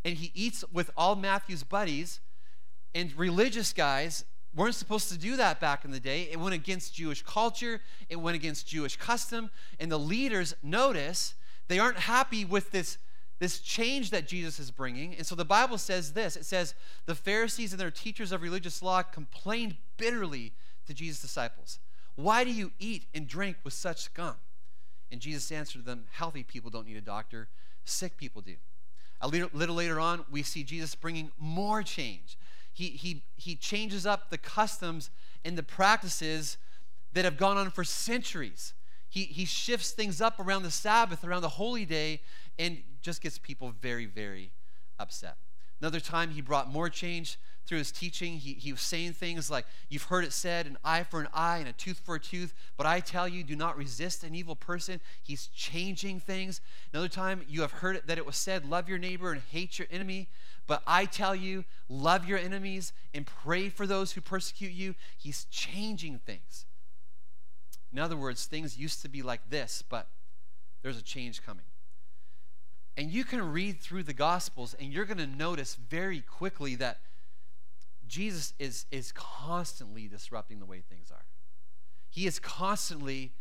and 0.03 0.17
he 0.17 0.31
eats 0.33 0.63
with 0.71 0.91
all 0.97 1.15
Matthew's 1.15 1.63
buddies. 1.63 2.19
And 2.93 3.15
religious 3.17 3.73
guys 3.73 4.25
weren't 4.55 4.75
supposed 4.75 5.09
to 5.11 5.17
do 5.17 5.35
that 5.35 5.59
back 5.59 5.83
in 5.83 5.91
the 5.91 5.99
day. 5.99 6.29
It 6.31 6.39
went 6.39 6.55
against 6.55 6.95
Jewish 6.95 7.21
culture, 7.21 7.81
it 8.09 8.15
went 8.15 8.35
against 8.35 8.67
Jewish 8.67 8.95
custom. 8.95 9.49
And 9.79 9.91
the 9.91 9.99
leaders 9.99 10.55
notice 10.63 11.35
they 11.67 11.79
aren't 11.79 11.99
happy 11.99 12.45
with 12.45 12.71
this, 12.71 12.97
this 13.39 13.59
change 13.59 14.11
that 14.11 14.27
Jesus 14.27 14.59
is 14.59 14.71
bringing. 14.71 15.15
And 15.15 15.25
so 15.25 15.35
the 15.35 15.45
Bible 15.45 15.77
says 15.77 16.13
this 16.13 16.35
it 16.35 16.45
says, 16.45 16.73
The 17.05 17.15
Pharisees 17.15 17.73
and 17.73 17.79
their 17.79 17.91
teachers 17.91 18.31
of 18.31 18.41
religious 18.41 18.81
law 18.81 19.03
complained 19.03 19.75
bitterly 19.97 20.53
to 20.87 20.93
Jesus' 20.93 21.21
disciples. 21.21 21.79
Why 22.15 22.43
do 22.43 22.51
you 22.51 22.71
eat 22.79 23.05
and 23.13 23.27
drink 23.27 23.57
with 23.63 23.73
such 23.73 24.01
scum? 24.01 24.35
And 25.11 25.19
Jesus 25.19 25.51
answered 25.51 25.85
them, 25.85 26.05
Healthy 26.11 26.43
people 26.43 26.69
don't 26.69 26.87
need 26.87 26.97
a 26.97 27.01
doctor, 27.01 27.49
sick 27.83 28.17
people 28.17 28.41
do. 28.41 28.55
A 29.21 29.27
little, 29.27 29.49
little 29.53 29.75
later 29.75 29.99
on, 29.99 30.25
we 30.29 30.43
see 30.43 30.63
Jesus 30.63 30.95
bringing 30.95 31.31
more 31.37 31.83
change. 31.83 32.37
He, 32.73 32.89
he, 32.89 33.23
he 33.37 33.55
changes 33.55 34.05
up 34.05 34.29
the 34.29 34.37
customs 34.37 35.09
and 35.43 35.57
the 35.57 35.63
practices 35.63 36.57
that 37.13 37.23
have 37.23 37.37
gone 37.37 37.57
on 37.57 37.71
for 37.71 37.83
centuries. 37.83 38.73
He, 39.07 39.23
he 39.23 39.45
shifts 39.45 39.91
things 39.91 40.19
up 40.19 40.39
around 40.39 40.63
the 40.63 40.71
Sabbath, 40.71 41.23
around 41.23 41.41
the 41.41 41.49
holy 41.49 41.85
day, 41.85 42.21
and 42.57 42.81
just 43.01 43.21
gets 43.21 43.37
people 43.37 43.73
very, 43.81 44.05
very 44.05 44.51
upset. 44.99 45.37
Another 45.81 45.99
time, 45.99 46.31
he 46.31 46.41
brought 46.41 46.69
more 46.69 46.89
change 46.89 47.37
through 47.65 47.79
his 47.79 47.91
teaching. 47.91 48.37
He, 48.37 48.53
he 48.53 48.71
was 48.71 48.81
saying 48.81 49.13
things 49.13 49.49
like, 49.49 49.65
You've 49.89 50.03
heard 50.03 50.23
it 50.23 50.33
said, 50.33 50.65
an 50.65 50.77
eye 50.83 51.03
for 51.03 51.19
an 51.19 51.27
eye 51.33 51.57
and 51.57 51.67
a 51.67 51.73
tooth 51.73 52.01
for 52.03 52.15
a 52.15 52.19
tooth, 52.19 52.53
but 52.77 52.85
I 52.85 52.99
tell 52.99 53.27
you, 53.27 53.43
do 53.43 53.55
not 53.55 53.77
resist 53.77 54.23
an 54.23 54.35
evil 54.35 54.55
person. 54.55 55.01
He's 55.21 55.47
changing 55.47 56.19
things. 56.21 56.61
Another 56.93 57.09
time, 57.09 57.41
you 57.47 57.61
have 57.61 57.71
heard 57.71 57.97
it, 57.97 58.07
that 58.07 58.17
it 58.17 58.25
was 58.25 58.37
said, 58.37 58.65
Love 58.65 58.87
your 58.87 58.97
neighbor 58.97 59.31
and 59.31 59.41
hate 59.51 59.79
your 59.79 59.87
enemy. 59.91 60.29
But 60.67 60.81
I 60.87 61.05
tell 61.05 61.35
you, 61.35 61.63
love 61.89 62.27
your 62.27 62.39
enemies 62.39 62.91
and 63.13 63.25
pray 63.25 63.69
for 63.69 63.85
those 63.85 64.13
who 64.13 64.21
persecute 64.21 64.71
you. 64.71 64.95
He's 65.15 65.45
changing 65.51 66.19
things. 66.25 66.65
In 67.93 67.99
other 67.99 68.17
words, 68.17 68.45
things 68.45 68.77
used 68.77 69.01
to 69.03 69.09
be 69.09 69.21
like 69.21 69.49
this, 69.49 69.83
but 69.87 70.07
there's 70.81 70.97
a 70.97 71.03
change 71.03 71.45
coming. 71.45 71.65
And 72.97 73.11
you 73.11 73.23
can 73.23 73.51
read 73.51 73.81
through 73.81 74.03
the 74.03 74.13
Gospels 74.13 74.75
and 74.79 74.91
you're 74.91 75.05
going 75.05 75.17
to 75.17 75.27
notice 75.27 75.75
very 75.75 76.21
quickly 76.21 76.75
that 76.75 76.99
Jesus 78.07 78.53
is, 78.59 78.85
is 78.91 79.11
constantly 79.11 80.07
disrupting 80.07 80.59
the 80.59 80.65
way 80.65 80.81
things 80.81 81.11
are. 81.11 81.25
He 82.09 82.27
is 82.27 82.39
constantly 82.39 83.33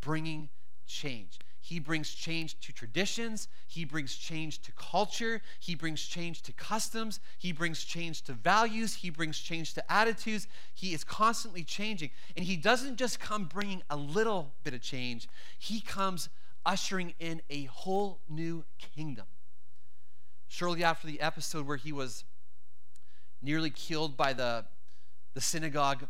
bringing 0.00 0.48
change. 0.86 1.38
He 1.60 1.78
brings 1.78 2.12
change 2.12 2.58
to 2.60 2.72
traditions. 2.72 3.46
He 3.68 3.84
brings 3.84 4.16
change 4.16 4.62
to 4.62 4.72
culture. 4.72 5.40
He 5.60 5.76
brings 5.76 6.02
change 6.02 6.42
to 6.42 6.52
customs. 6.52 7.20
He 7.38 7.52
brings 7.52 7.84
change 7.84 8.22
to 8.22 8.32
values. 8.32 8.96
He 8.96 9.10
brings 9.10 9.38
change 9.38 9.74
to 9.74 9.92
attitudes. 9.92 10.48
He 10.74 10.92
is 10.92 11.04
constantly 11.04 11.62
changing. 11.62 12.10
And 12.36 12.44
he 12.44 12.56
doesn't 12.56 12.96
just 12.96 13.20
come 13.20 13.44
bringing 13.44 13.82
a 13.90 13.96
little 13.96 14.52
bit 14.64 14.74
of 14.74 14.82
change, 14.82 15.28
he 15.58 15.80
comes 15.80 16.28
ushering 16.64 17.14
in 17.18 17.42
a 17.50 17.64
whole 17.64 18.20
new 18.28 18.64
kingdom. 18.78 19.26
Shortly 20.48 20.84
after 20.84 21.06
the 21.06 21.20
episode 21.20 21.66
where 21.66 21.76
he 21.76 21.92
was 21.92 22.24
nearly 23.40 23.70
killed 23.70 24.16
by 24.16 24.32
the, 24.32 24.66
the 25.34 25.40
synagogue 25.40 26.06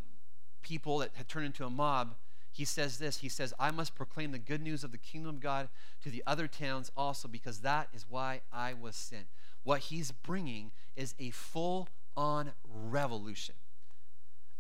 people 0.63 0.99
that 0.99 1.11
had 1.15 1.29
turned 1.29 1.47
into 1.47 1.65
a 1.65 1.71
mob, 1.71 2.15
he 2.53 2.65
says 2.65 2.99
this 2.99 3.19
He 3.19 3.29
says, 3.29 3.55
I 3.59 3.71
must 3.71 3.95
proclaim 3.95 4.33
the 4.33 4.39
good 4.39 4.63
news 4.63 4.85
of 4.85 4.93
the 4.93 4.99
kingdom 4.99 5.31
of 5.31 5.41
God 5.41 5.69
to 6.03 6.11
the 6.11 6.23
other 6.27 6.47
towns 6.47 6.91
also, 6.97 7.29
because 7.29 7.61
that 7.61 7.89
is 7.95 8.05
why 8.09 8.43
I 8.53 8.75
was 8.75 8.95
sent. 8.95 9.27
What 9.65 9.81
he's 9.81 10.11
bringing 10.11 10.71
is 10.97 11.15
a 11.19 11.31
full 11.31 11.89
on 12.17 12.53
revolution. 12.65 13.55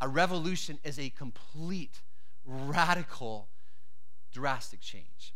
A 0.01 0.09
revolution 0.09 0.79
is 0.83 0.99
a 0.99 1.11
complete, 1.11 2.01
radical, 2.45 3.49
drastic 4.33 4.81
change. 4.81 5.35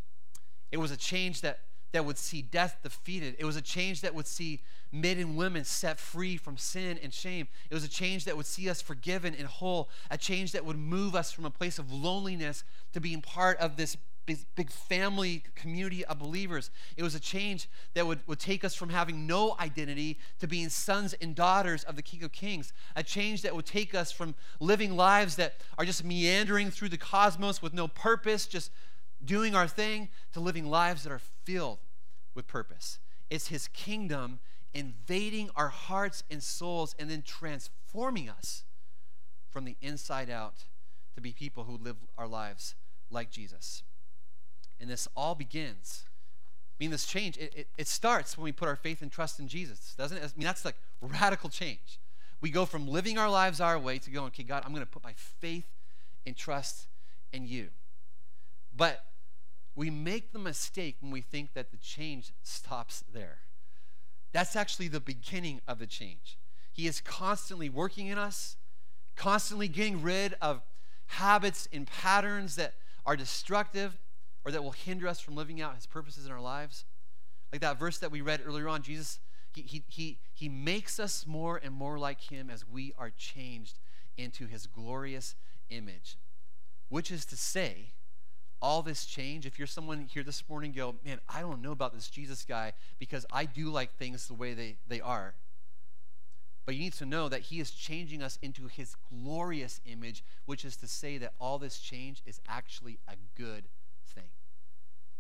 It 0.71 0.79
was 0.79 0.91
a 0.91 0.97
change 0.97 1.41
that 1.43 1.61
that 1.93 2.05
would 2.05 2.19
see 2.19 2.43
death 2.43 2.77
defeated. 2.83 3.37
It 3.39 3.45
was 3.47 3.57
a 3.57 3.63
change 3.63 4.03
that 4.03 4.15
would 4.15 4.27
see 4.27 4.61
men 4.93 5.19
and 5.19 5.37
women 5.37 5.65
set 5.65 5.99
free 5.99 6.37
from 6.37 6.59
sin 6.59 6.99
and 7.03 7.13
shame. 7.13 7.49
It 7.71 7.75
was 7.75 7.85
a 7.85 7.89
change 7.89 8.27
that 8.27 8.37
would 8.37 8.45
see 8.45 8.69
us 8.69 8.83
forgiven 8.83 9.35
and 9.35 9.47
whole, 9.47 9.89
a 10.11 10.19
change 10.19 10.53
that 10.53 10.65
would 10.65 10.77
move 10.77 11.15
us 11.15 11.33
from 11.33 11.45
a 11.45 11.51
place 11.51 11.79
of 11.79 11.91
loneliness 11.91 12.65
to 12.93 13.01
being 13.01 13.23
part 13.23 13.59
of 13.59 13.77
this 13.77 13.97
big 14.57 14.71
family 14.71 15.45
community 15.55 16.05
of 16.05 16.19
believers. 16.19 16.71
It 16.97 17.03
was 17.03 17.15
a 17.15 17.21
change 17.21 17.69
that 17.95 18.07
would, 18.07 18.19
would 18.27 18.41
take 18.41 18.65
us 18.65 18.75
from 18.75 18.89
having 18.89 19.27
no 19.27 19.57
identity 19.61 20.19
to 20.41 20.49
being 20.49 20.69
sons 20.69 21.15
and 21.15 21.35
daughters 21.35 21.85
of 21.85 21.97
the 21.97 22.03
King 22.03 22.25
of 22.25 22.33
Kings. 22.33 22.73
A 22.97 23.05
change 23.05 23.43
that 23.43 23.55
would 23.55 23.67
take 23.67 23.95
us 23.95 24.11
from 24.11 24.35
living 24.59 24.97
lives 24.97 25.37
that 25.37 25.55
are 25.79 25.85
just 25.85 26.05
meandering 26.05 26.71
through 26.71 26.89
the 26.89 26.99
cosmos 26.99 27.63
with 27.63 27.73
no 27.73 27.87
purpose, 27.87 28.47
just 28.47 28.73
doing 29.27 29.55
our 29.55 29.69
thing, 29.69 30.09
to 30.33 30.41
living 30.41 30.67
lives 30.67 31.03
that 31.03 31.13
are 31.13 31.21
filled 31.45 31.79
with 32.35 32.47
purpose. 32.47 32.99
It's 33.29 33.49
His 33.49 33.69
kingdom 33.69 34.39
invading 34.73 35.51
our 35.57 35.69
hearts 35.69 36.23
and 36.31 36.43
souls 36.43 36.95
and 36.99 37.11
then 37.11 37.23
transforming 37.23 38.29
us 38.29 38.65
from 39.51 39.65
the 39.65 39.77
inside 39.81 40.31
out 40.31 40.65
to 41.15 41.21
be 41.21 41.33
people 41.33 41.65
who 41.65 41.79
live 41.79 41.97
our 42.19 42.29
lives 42.29 42.75
like 43.11 43.31
Jesus. 43.31 43.83
And 44.79 44.91
this 44.91 45.09
all 45.17 45.35
begins. 45.35 46.05
I 46.79 46.85
mean, 46.85 46.91
this 46.91 47.07
change, 47.07 47.39
it, 47.39 47.55
it, 47.57 47.69
it, 47.79 47.89
starts 47.89 48.37
when 48.37 48.45
we 48.45 48.53
put 48.53 48.69
our 48.69 48.77
faith 48.77 49.01
and 49.01 49.11
trust 49.11 49.41
in 49.41 49.49
Jesus, 49.49 49.95
doesn't 49.97 50.19
it? 50.19 50.23
I 50.23 50.29
mean, 50.37 50.45
that's 50.45 50.65
like 50.65 50.77
radical 51.01 51.49
change. 51.49 51.99
We 52.43 52.51
go 52.51 52.67
from 52.67 52.87
living 52.87 53.17
our 53.17 53.31
lives 53.31 53.63
our 53.63 53.79
way 53.79 53.99
to 53.99 54.11
going, 54.11 54.27
okay, 54.27 54.43
God, 54.43 54.63
I'm 54.67 54.73
going 54.73 54.85
to 54.85 54.91
put 54.91 55.03
my 55.03 55.15
faith 55.17 55.67
and 56.27 56.37
trust 56.37 56.87
in 57.33 57.47
you. 57.47 57.69
But 58.77 59.03
we 59.77 59.91
make 59.91 60.33
the 60.33 60.39
mistake 60.39 60.97
when 61.01 61.13
we 61.13 61.21
think 61.21 61.53
that 61.53 61.71
the 61.71 61.77
change 61.77 62.33
stops 62.43 63.05
there. 63.13 63.41
That's 64.33 64.57
actually 64.57 64.89
the 64.89 65.01
beginning 65.01 65.61
of 65.69 65.79
the 65.79 65.87
change. 65.87 66.39
He 66.73 66.87
is 66.87 67.01
constantly 67.01 67.69
working 67.69 68.07
in 68.07 68.19
us, 68.19 68.57
constantly 69.15 69.69
getting 69.69 70.03
rid 70.03 70.35
of 70.41 70.63
habits 71.07 71.69
and 71.73 71.87
patterns 71.87 72.57
that 72.57 72.75
are 73.05 73.17
destructive 73.17 73.99
or 74.45 74.51
that 74.51 74.65
will 74.65 74.73
hinder 74.73 75.07
us 75.07 75.21
from 75.21 75.37
living 75.37 75.61
out 75.61 75.75
his 75.75 75.87
purposes 75.87 76.27
in 76.27 76.33
our 76.33 76.41
lives. 76.41 76.85
Like 77.53 77.61
that 77.61 77.79
verse 77.79 77.99
that 77.99 78.11
we 78.11 78.21
read 78.21 78.41
earlier 78.45 78.69
on, 78.69 78.83
Jesus, 78.83 79.21
he, 79.55 79.63
he, 79.63 79.85
he, 79.89 80.19
he 80.33 80.49
makes 80.49 80.99
us 80.99 81.27
more 81.27 81.61
and 81.63 81.75
more 81.75 81.99
like 81.99 82.21
him 82.33 82.51
as 82.51 82.67
we 82.67 82.93
are 82.99 83.11
changed 83.11 83.79
into 84.17 84.47
his 84.47 84.67
glorious 84.67 85.35
image, 85.71 86.17
which 86.89 87.11
is 87.11 87.25
to 87.27 87.37
say, 87.37 87.93
all 88.61 88.83
this 88.83 89.05
change, 89.05 89.47
if 89.47 89.59
you're 89.59 89.67
someone 89.67 90.09
here 90.13 90.23
this 90.23 90.43
morning, 90.49 90.73
go, 90.73 90.97
man, 91.05 91.21
I 91.29 91.41
don't 91.41 91.63
know 91.63 91.73
about 91.73 91.93
this 91.95 92.09
Jesus 92.09 92.45
guy 92.45 92.73
because 92.99 93.27
I 93.33 93.45
do 93.45 93.71
like 93.71 93.97
things 93.97 94.27
the 94.27 94.35
way 94.35 94.55
they, 94.55 94.77
they 94.89 95.01
are. 95.01 95.35
But 96.65 96.75
you 96.75 96.81
need 96.81 96.95
to 96.95 97.07
know 97.07 97.29
that 97.29 97.43
He 97.43 97.61
is 97.61 97.71
changing 97.71 98.23
us 98.23 98.39
into 98.43 98.67
His 98.67 98.97
glorious 99.11 99.81
image, 99.87 100.25
which 100.47 100.65
is 100.65 100.77
to 100.79 100.89
say 100.89 101.17
that 101.19 101.35
all 101.39 101.59
this 101.59 101.79
change 101.79 102.23
is 102.27 102.41
actually 102.49 102.99
a 103.07 103.15
good 103.37 103.65
thing. 104.07 104.31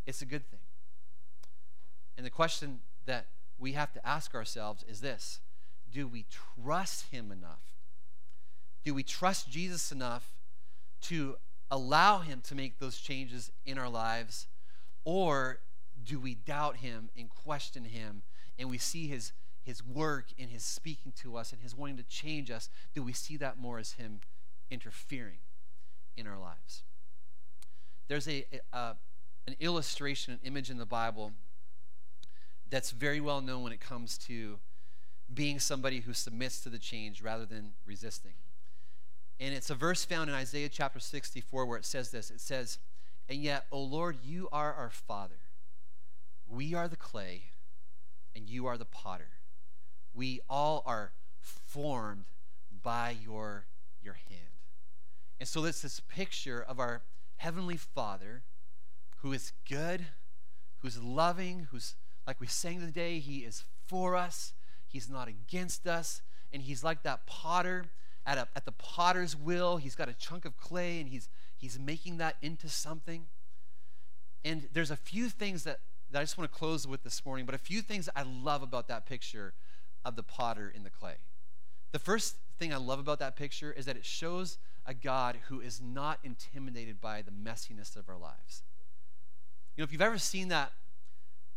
It's 0.06 0.22
a 0.22 0.26
good 0.26 0.48
thing. 0.50 0.60
And 2.16 2.26
the 2.26 2.30
question 2.30 2.80
that 3.04 3.26
we 3.58 3.72
have 3.72 3.92
to 3.92 4.06
ask 4.06 4.34
ourselves 4.34 4.84
is 4.88 5.00
this 5.00 5.40
Do 5.92 6.08
we 6.08 6.26
trust 6.64 7.06
Him 7.12 7.30
enough? 7.30 7.74
Do 8.84 8.94
we 8.94 9.02
trust 9.02 9.50
Jesus 9.50 9.92
enough 9.92 10.32
to 11.02 11.36
allow 11.70 12.18
Him 12.18 12.40
to 12.42 12.54
make 12.54 12.78
those 12.78 12.98
changes 12.98 13.50
in 13.64 13.78
our 13.78 13.88
lives? 13.88 14.46
Or 15.04 15.60
do 16.04 16.18
we 16.18 16.34
doubt 16.34 16.76
Him 16.76 17.10
and 17.16 17.28
question 17.28 17.84
Him 17.84 18.22
and 18.58 18.70
we 18.70 18.78
see 18.78 19.08
His 19.08 19.32
his 19.66 19.84
work 19.84 20.26
and 20.38 20.48
his 20.48 20.62
speaking 20.62 21.10
to 21.10 21.36
us 21.36 21.52
and 21.52 21.60
his 21.60 21.74
wanting 21.74 21.96
to 21.96 22.04
change 22.04 22.52
us, 22.52 22.70
do 22.94 23.02
we 23.02 23.12
see 23.12 23.36
that 23.36 23.58
more 23.58 23.80
as 23.80 23.94
him 23.94 24.20
interfering 24.70 25.38
in 26.16 26.24
our 26.24 26.38
lives? 26.38 26.84
There's 28.06 28.28
a, 28.28 28.46
a 28.72 28.94
an 29.48 29.56
illustration, 29.58 30.34
an 30.34 30.40
image 30.44 30.70
in 30.70 30.78
the 30.78 30.86
Bible 30.86 31.32
that's 32.70 32.92
very 32.92 33.20
well 33.20 33.40
known 33.40 33.64
when 33.64 33.72
it 33.72 33.80
comes 33.80 34.16
to 34.18 34.58
being 35.32 35.58
somebody 35.58 36.00
who 36.00 36.12
submits 36.12 36.60
to 36.60 36.68
the 36.68 36.78
change 36.78 37.20
rather 37.20 37.44
than 37.44 37.72
resisting. 37.84 38.34
And 39.38 39.54
it's 39.54 39.70
a 39.70 39.74
verse 39.74 40.04
found 40.04 40.30
in 40.30 40.36
Isaiah 40.36 40.68
chapter 40.68 40.98
64 40.98 41.66
where 41.66 41.78
it 41.78 41.84
says 41.84 42.10
this 42.10 42.30
it 42.30 42.40
says, 42.40 42.78
And 43.28 43.38
yet, 43.38 43.66
O 43.70 43.80
Lord, 43.80 44.18
you 44.24 44.48
are 44.52 44.72
our 44.72 44.90
Father. 44.90 45.38
We 46.48 46.74
are 46.74 46.88
the 46.88 46.96
clay, 46.96 47.42
and 48.34 48.48
you 48.48 48.66
are 48.66 48.78
the 48.78 48.84
potter 48.84 49.28
we 50.16 50.40
all 50.48 50.82
are 50.86 51.12
formed 51.40 52.24
by 52.82 53.14
your, 53.22 53.66
your 54.02 54.14
hand. 54.14 54.40
And 55.38 55.48
so 55.48 55.64
it's 55.64 55.82
this 55.82 56.00
picture 56.00 56.64
of 56.66 56.80
our 56.80 57.02
Heavenly 57.36 57.76
Father 57.76 58.42
who 59.18 59.32
is 59.32 59.52
good, 59.68 60.06
who's 60.78 61.00
loving, 61.00 61.68
who's, 61.70 61.94
like 62.26 62.40
we 62.40 62.46
sang 62.46 62.80
today, 62.80 63.18
He 63.18 63.40
is 63.40 63.64
for 63.86 64.16
us, 64.16 64.54
He's 64.88 65.10
not 65.10 65.28
against 65.28 65.86
us, 65.86 66.22
and 66.52 66.62
He's 66.62 66.82
like 66.82 67.02
that 67.02 67.26
potter 67.26 67.86
at, 68.26 68.38
a, 68.38 68.48
at 68.56 68.64
the 68.64 68.72
potter's 68.72 69.36
will. 69.36 69.76
He's 69.76 69.94
got 69.94 70.08
a 70.08 70.14
chunk 70.14 70.44
of 70.44 70.56
clay 70.56 71.00
and 71.00 71.08
He's, 71.08 71.28
he's 71.56 71.78
making 71.78 72.18
that 72.18 72.36
into 72.42 72.68
something. 72.68 73.26
And 74.44 74.68
there's 74.72 74.90
a 74.90 74.96
few 74.96 75.28
things 75.28 75.64
that, 75.64 75.80
that 76.10 76.20
I 76.20 76.22
just 76.22 76.36
want 76.36 76.52
to 76.52 76.58
close 76.58 76.86
with 76.86 77.02
this 77.02 77.24
morning, 77.24 77.46
but 77.46 77.54
a 77.54 77.58
few 77.58 77.80
things 77.80 78.08
I 78.14 78.22
love 78.22 78.62
about 78.62 78.88
that 78.88 79.06
picture 79.06 79.54
of 80.04 80.16
the 80.16 80.22
potter 80.22 80.72
in 80.74 80.82
the 80.82 80.90
clay. 80.90 81.14
The 81.92 81.98
first 81.98 82.36
thing 82.58 82.72
I 82.72 82.76
love 82.76 82.98
about 82.98 83.18
that 83.20 83.36
picture 83.36 83.72
is 83.72 83.86
that 83.86 83.96
it 83.96 84.04
shows 84.04 84.58
a 84.86 84.94
God 84.94 85.38
who 85.48 85.60
is 85.60 85.80
not 85.80 86.20
intimidated 86.22 87.00
by 87.00 87.22
the 87.22 87.30
messiness 87.30 87.96
of 87.96 88.08
our 88.08 88.16
lives. 88.16 88.62
You 89.76 89.82
know, 89.82 89.84
if 89.84 89.92
you've 89.92 90.02
ever 90.02 90.18
seen 90.18 90.48
that, 90.48 90.72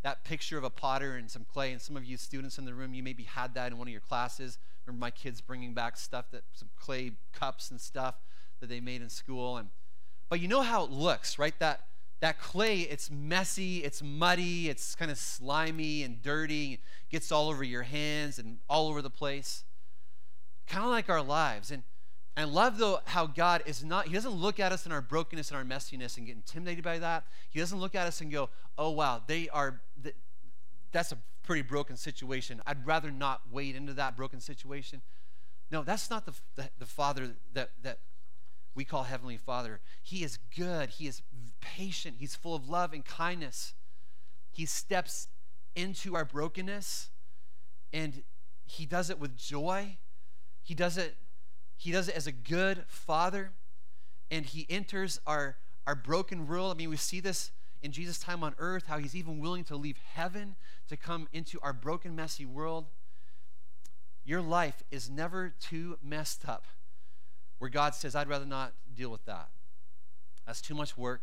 that 0.02 0.24
picture 0.24 0.58
of 0.58 0.64
a 0.64 0.70
potter 0.70 1.16
and 1.16 1.30
some 1.30 1.46
clay, 1.46 1.72
and 1.72 1.82
some 1.82 1.96
of 1.96 2.06
you 2.06 2.18
students 2.18 2.58
in 2.58 2.66
the 2.66 2.74
room, 2.74 2.94
you 2.94 3.04
maybe 3.04 3.24
had 3.24 3.54
that 3.54 3.72
in 3.72 3.78
one 3.78 3.88
of 3.88 3.92
your 3.92 4.02
classes. 4.02 4.58
Remember 4.90 5.06
my 5.06 5.12
kids 5.12 5.40
bringing 5.40 5.74
back 5.74 5.98
stuff 5.98 6.26
that 6.32 6.42
some 6.54 6.70
clay 6.76 7.12
cups 7.32 7.70
and 7.70 7.80
stuff 7.80 8.16
that 8.60 8.70
they 8.70 8.80
made 8.80 9.02
in 9.02 9.10
school. 9.10 9.58
And 9.58 9.70
but 10.30 10.40
you 10.40 10.48
know 10.48 10.62
how 10.62 10.84
it 10.84 10.90
looks, 10.90 11.38
right? 11.38 11.54
That 11.60 11.82
that 12.22 12.40
clay, 12.40 12.82
it's 12.82 13.12
messy, 13.12 13.78
it's 13.84 14.02
muddy, 14.02 14.68
it's 14.68 14.96
kind 14.96 15.12
of 15.12 15.18
slimy 15.18 16.04
and 16.04 16.22
dirty, 16.22 16.80
gets 17.10 17.32
all 17.32 17.50
over 17.50 17.64
your 17.64 17.84
hands 17.84 18.40
and 18.40 18.58
all 18.68 18.90
over 18.90 19.02
the 19.02 19.12
place. 19.12 19.64
Kind 20.68 20.84
of 20.84 20.90
like 20.90 21.08
our 21.08 21.22
lives. 21.22 21.70
And 21.72 21.84
I 22.36 22.46
love 22.46 22.80
though 22.80 23.00
how 23.06 23.28
God 23.28 23.62
is 23.68 23.84
not, 23.84 24.08
He 24.08 24.14
doesn't 24.14 24.34
look 24.34 24.60
at 24.60 24.72
us 24.72 24.88
in 24.88 24.92
our 24.92 25.02
brokenness 25.02 25.52
and 25.52 25.58
our 25.58 25.64
messiness 25.64 26.18
and 26.18 26.26
get 26.26 26.36
intimidated 26.36 26.84
by 26.84 26.98
that. 26.98 27.26
He 27.52 27.60
doesn't 27.60 27.80
look 27.80 27.94
at 27.94 28.08
us 28.08 28.22
and 28.22 28.32
go, 28.32 28.50
oh 28.76 28.90
wow, 28.90 29.22
they 29.28 29.50
are, 29.50 29.82
that's 30.92 31.12
a 31.12 31.18
pretty 31.50 31.64
broken 31.64 31.98
situation. 31.98 32.62
I'd 32.68 32.86
rather 32.86 33.10
not 33.10 33.42
wade 33.52 33.76
into 33.76 33.92
that 33.94 34.16
broken 34.16 34.40
situation. 34.40 35.02
No, 35.72 35.82
that's 35.82 36.08
not 36.08 36.28
the, 36.28 36.34
the, 36.56 36.70
the 36.78 36.86
Father 36.86 37.32
that, 37.54 37.72
that 37.82 37.98
we 38.76 38.86
call 38.86 39.02
Heavenly 39.02 39.38
Father. 39.38 39.80
He 40.04 40.24
is 40.24 40.38
good, 40.56 40.92
He 40.92 41.08
is 41.08 41.24
patient, 41.60 42.18
He's 42.20 42.36
full 42.36 42.54
of 42.54 42.70
love 42.70 42.94
and 42.94 43.04
kindness. 43.04 43.74
He 44.52 44.68
steps 44.68 45.28
into 45.76 46.16
our 46.16 46.24
brokenness 46.24 47.10
and 47.92 48.22
He 48.68 48.86
does 48.86 49.10
it 49.10 49.20
with 49.20 49.36
joy. 49.36 49.98
He 50.62 50.76
does 50.76 51.00
it, 51.00 51.16
he 51.78 51.92
does 51.92 52.10
it 52.10 52.16
as 52.16 52.28
a 52.28 52.32
good 52.32 52.84
father, 52.88 53.54
and 54.30 54.46
he 54.46 54.68
enters 54.70 55.20
our, 55.26 55.58
our 55.88 55.96
broken 55.96 56.46
world. 56.46 56.72
I 56.72 56.78
mean, 56.78 56.92
we 56.92 56.96
see 56.96 57.20
this 57.20 57.50
in 57.82 57.92
Jesus' 57.92 58.20
time 58.20 58.44
on 58.44 58.56
earth, 58.58 58.86
how 58.88 58.98
he's 58.98 59.16
even 59.16 59.40
willing 59.40 59.64
to 59.66 59.76
leave 59.76 59.98
heaven 60.14 60.56
to 60.90 60.98
come 60.98 61.28
into 61.32 61.60
our 61.62 61.74
broken, 61.74 62.16
messy 62.16 62.46
world. 62.46 62.86
Your 64.26 64.42
life 64.42 64.84
is 64.92 65.10
never 65.10 65.54
too 65.60 65.98
messed 66.04 66.48
up 66.48 66.66
where 67.60 67.70
God 67.70 67.94
says, 67.94 68.16
I'd 68.16 68.28
rather 68.28 68.46
not 68.46 68.74
deal 68.96 69.10
with 69.10 69.26
that. 69.26 69.50
That's 70.46 70.62
too 70.62 70.74
much 70.74 70.98
work. 70.98 71.22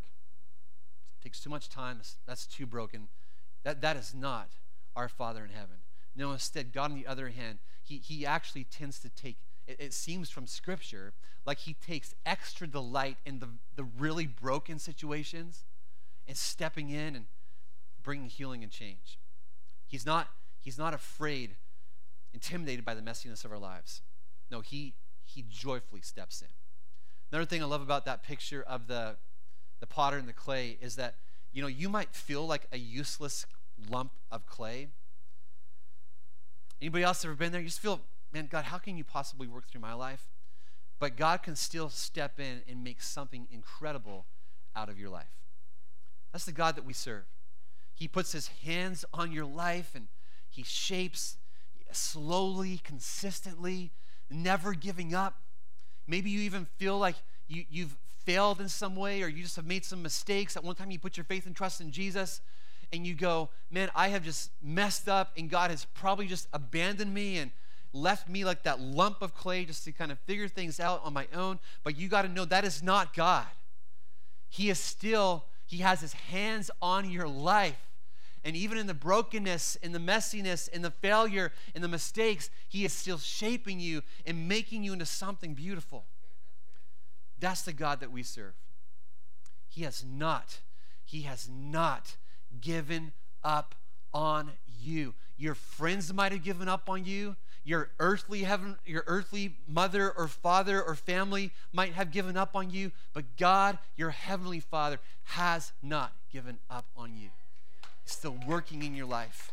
It 1.18 1.24
takes 1.24 1.40
too 1.40 1.50
much 1.50 1.68
time. 1.68 2.00
That's 2.26 2.46
too 2.46 2.66
broken. 2.66 3.08
That, 3.64 3.80
that 3.80 3.96
is 3.96 4.14
not 4.14 4.50
our 4.94 5.08
Father 5.08 5.44
in 5.44 5.50
heaven. 5.50 5.76
No, 6.14 6.32
instead, 6.32 6.72
God, 6.72 6.92
on 6.92 6.96
the 6.96 7.06
other 7.06 7.28
hand, 7.28 7.58
he, 7.82 7.98
he 7.98 8.24
actually 8.24 8.64
tends 8.64 8.98
to 9.00 9.08
take, 9.08 9.36
it, 9.66 9.76
it 9.78 9.92
seems 9.92 10.30
from 10.30 10.46
Scripture, 10.46 11.12
like 11.44 11.58
he 11.58 11.74
takes 11.74 12.14
extra 12.24 12.66
delight 12.66 13.18
in 13.26 13.40
the, 13.40 13.48
the 13.76 13.84
really 13.84 14.26
broken 14.26 14.78
situations 14.78 15.64
and 16.28 16.36
stepping 16.36 16.90
in 16.90 17.14
and 17.16 17.26
bringing 18.02 18.28
healing 18.28 18.62
and 18.62 18.72
change. 18.72 19.18
He's 19.86 20.06
not, 20.06 20.28
he's 20.60 20.78
not 20.78 20.94
afraid, 20.94 21.56
intimidated 22.32 22.84
by 22.84 22.94
the 22.94 23.02
messiness 23.02 23.44
of 23.44 23.52
our 23.52 23.58
lives. 23.58 24.02
No, 24.50 24.60
he 24.60 24.94
he 25.24 25.44
joyfully 25.48 26.00
steps 26.00 26.40
in. 26.40 26.48
Another 27.32 27.46
thing 27.46 27.60
I 27.60 27.66
love 27.66 27.82
about 27.82 28.04
that 28.04 28.22
picture 28.22 28.62
of 28.62 28.86
the, 28.86 29.16
the 29.80 29.86
potter 29.86 30.16
and 30.16 30.28
the 30.28 30.32
clay 30.32 30.78
is 30.80 30.96
that, 30.96 31.16
you 31.52 31.60
know, 31.60 31.68
you 31.68 31.88
might 31.88 32.14
feel 32.14 32.46
like 32.46 32.68
a 32.72 32.78
useless 32.78 33.44
lump 33.90 34.12
of 34.30 34.46
clay. 34.46 34.88
Anybody 36.80 37.02
else 37.02 37.24
ever 37.24 37.34
been 37.34 37.50
there? 37.50 37.60
You 37.60 37.66
just 37.66 37.80
feel, 37.80 38.00
man, 38.32 38.48
God, 38.50 38.66
how 38.66 38.78
can 38.78 38.96
you 38.96 39.02
possibly 39.02 39.48
work 39.48 39.68
through 39.68 39.80
my 39.80 39.94
life? 39.94 40.28
But 40.98 41.16
God 41.16 41.42
can 41.42 41.56
still 41.56 41.90
step 41.90 42.38
in 42.38 42.62
and 42.68 42.84
make 42.84 43.02
something 43.02 43.48
incredible 43.50 44.26
out 44.74 44.88
of 44.88 44.98
your 44.98 45.10
life. 45.10 45.26
That's 46.32 46.44
the 46.44 46.52
God 46.52 46.76
that 46.76 46.84
we 46.84 46.92
serve. 46.92 47.24
He 47.94 48.08
puts 48.08 48.32
his 48.32 48.48
hands 48.64 49.04
on 49.12 49.32
your 49.32 49.46
life 49.46 49.92
and 49.94 50.08
he 50.50 50.62
shapes 50.62 51.36
slowly, 51.92 52.80
consistently, 52.82 53.92
never 54.30 54.74
giving 54.74 55.14
up. 55.14 55.40
Maybe 56.06 56.30
you 56.30 56.40
even 56.40 56.66
feel 56.76 56.98
like 56.98 57.16
you, 57.48 57.64
you've 57.70 57.96
failed 58.24 58.60
in 58.60 58.68
some 58.68 58.96
way 58.96 59.22
or 59.22 59.28
you 59.28 59.42
just 59.42 59.56
have 59.56 59.66
made 59.66 59.84
some 59.84 60.02
mistakes. 60.02 60.56
At 60.56 60.64
one 60.64 60.74
time, 60.74 60.90
you 60.90 60.98
put 60.98 61.16
your 61.16 61.24
faith 61.24 61.46
and 61.46 61.56
trust 61.56 61.80
in 61.80 61.90
Jesus 61.90 62.40
and 62.92 63.06
you 63.06 63.14
go, 63.14 63.50
Man, 63.70 63.90
I 63.94 64.08
have 64.08 64.24
just 64.24 64.50
messed 64.62 65.08
up 65.08 65.32
and 65.36 65.48
God 65.48 65.70
has 65.70 65.86
probably 65.94 66.26
just 66.26 66.48
abandoned 66.52 67.14
me 67.14 67.38
and 67.38 67.50
left 67.92 68.28
me 68.28 68.44
like 68.44 68.62
that 68.64 68.80
lump 68.80 69.22
of 69.22 69.34
clay 69.34 69.64
just 69.64 69.84
to 69.84 69.92
kind 69.92 70.12
of 70.12 70.18
figure 70.20 70.48
things 70.48 70.78
out 70.80 71.00
on 71.04 71.12
my 71.12 71.26
own. 71.34 71.58
But 71.82 71.96
you 71.96 72.08
got 72.08 72.22
to 72.22 72.28
know 72.28 72.44
that 72.44 72.64
is 72.64 72.82
not 72.82 73.14
God. 73.14 73.46
He 74.48 74.70
is 74.70 74.78
still, 74.78 75.44
He 75.66 75.78
has 75.78 76.00
His 76.00 76.12
hands 76.12 76.70
on 76.80 77.10
your 77.10 77.28
life. 77.28 77.80
And 78.44 78.54
even 78.54 78.78
in 78.78 78.86
the 78.86 78.94
brokenness, 78.94 79.76
in 79.76 79.90
the 79.90 79.98
messiness, 79.98 80.68
in 80.68 80.82
the 80.82 80.92
failure, 80.92 81.52
in 81.74 81.82
the 81.82 81.88
mistakes, 81.88 82.48
He 82.68 82.84
is 82.84 82.92
still 82.92 83.18
shaping 83.18 83.80
you 83.80 84.02
and 84.24 84.48
making 84.48 84.84
you 84.84 84.92
into 84.92 85.06
something 85.06 85.54
beautiful. 85.54 86.04
That's 87.38 87.62
the 87.62 87.72
God 87.72 88.00
that 88.00 88.12
we 88.12 88.22
serve. 88.22 88.54
He 89.68 89.82
has 89.82 90.04
not, 90.04 90.60
He 91.04 91.22
has 91.22 91.48
not 91.48 92.16
given 92.60 93.12
up 93.42 93.74
on 94.14 94.52
you. 94.80 95.14
Your 95.36 95.54
friends 95.54 96.12
might 96.14 96.32
have 96.32 96.42
given 96.42 96.68
up 96.68 96.88
on 96.88 97.04
you. 97.04 97.36
Your 97.66 97.90
earthly 97.98 98.44
heaven, 98.44 98.76
your 98.86 99.02
earthly 99.08 99.56
mother 99.68 100.10
or 100.10 100.28
father 100.28 100.80
or 100.80 100.94
family 100.94 101.50
might 101.72 101.92
have 101.94 102.12
given 102.12 102.36
up 102.36 102.54
on 102.54 102.70
you, 102.70 102.92
but 103.12 103.24
God, 103.36 103.78
your 103.96 104.10
heavenly 104.10 104.60
Father, 104.60 105.00
has 105.24 105.72
not 105.82 106.12
given 106.32 106.58
up 106.70 106.86
on 106.96 107.16
you 107.16 107.30
still 108.04 108.36
working 108.46 108.82
in 108.82 108.94
your 108.94 109.06
life, 109.06 109.52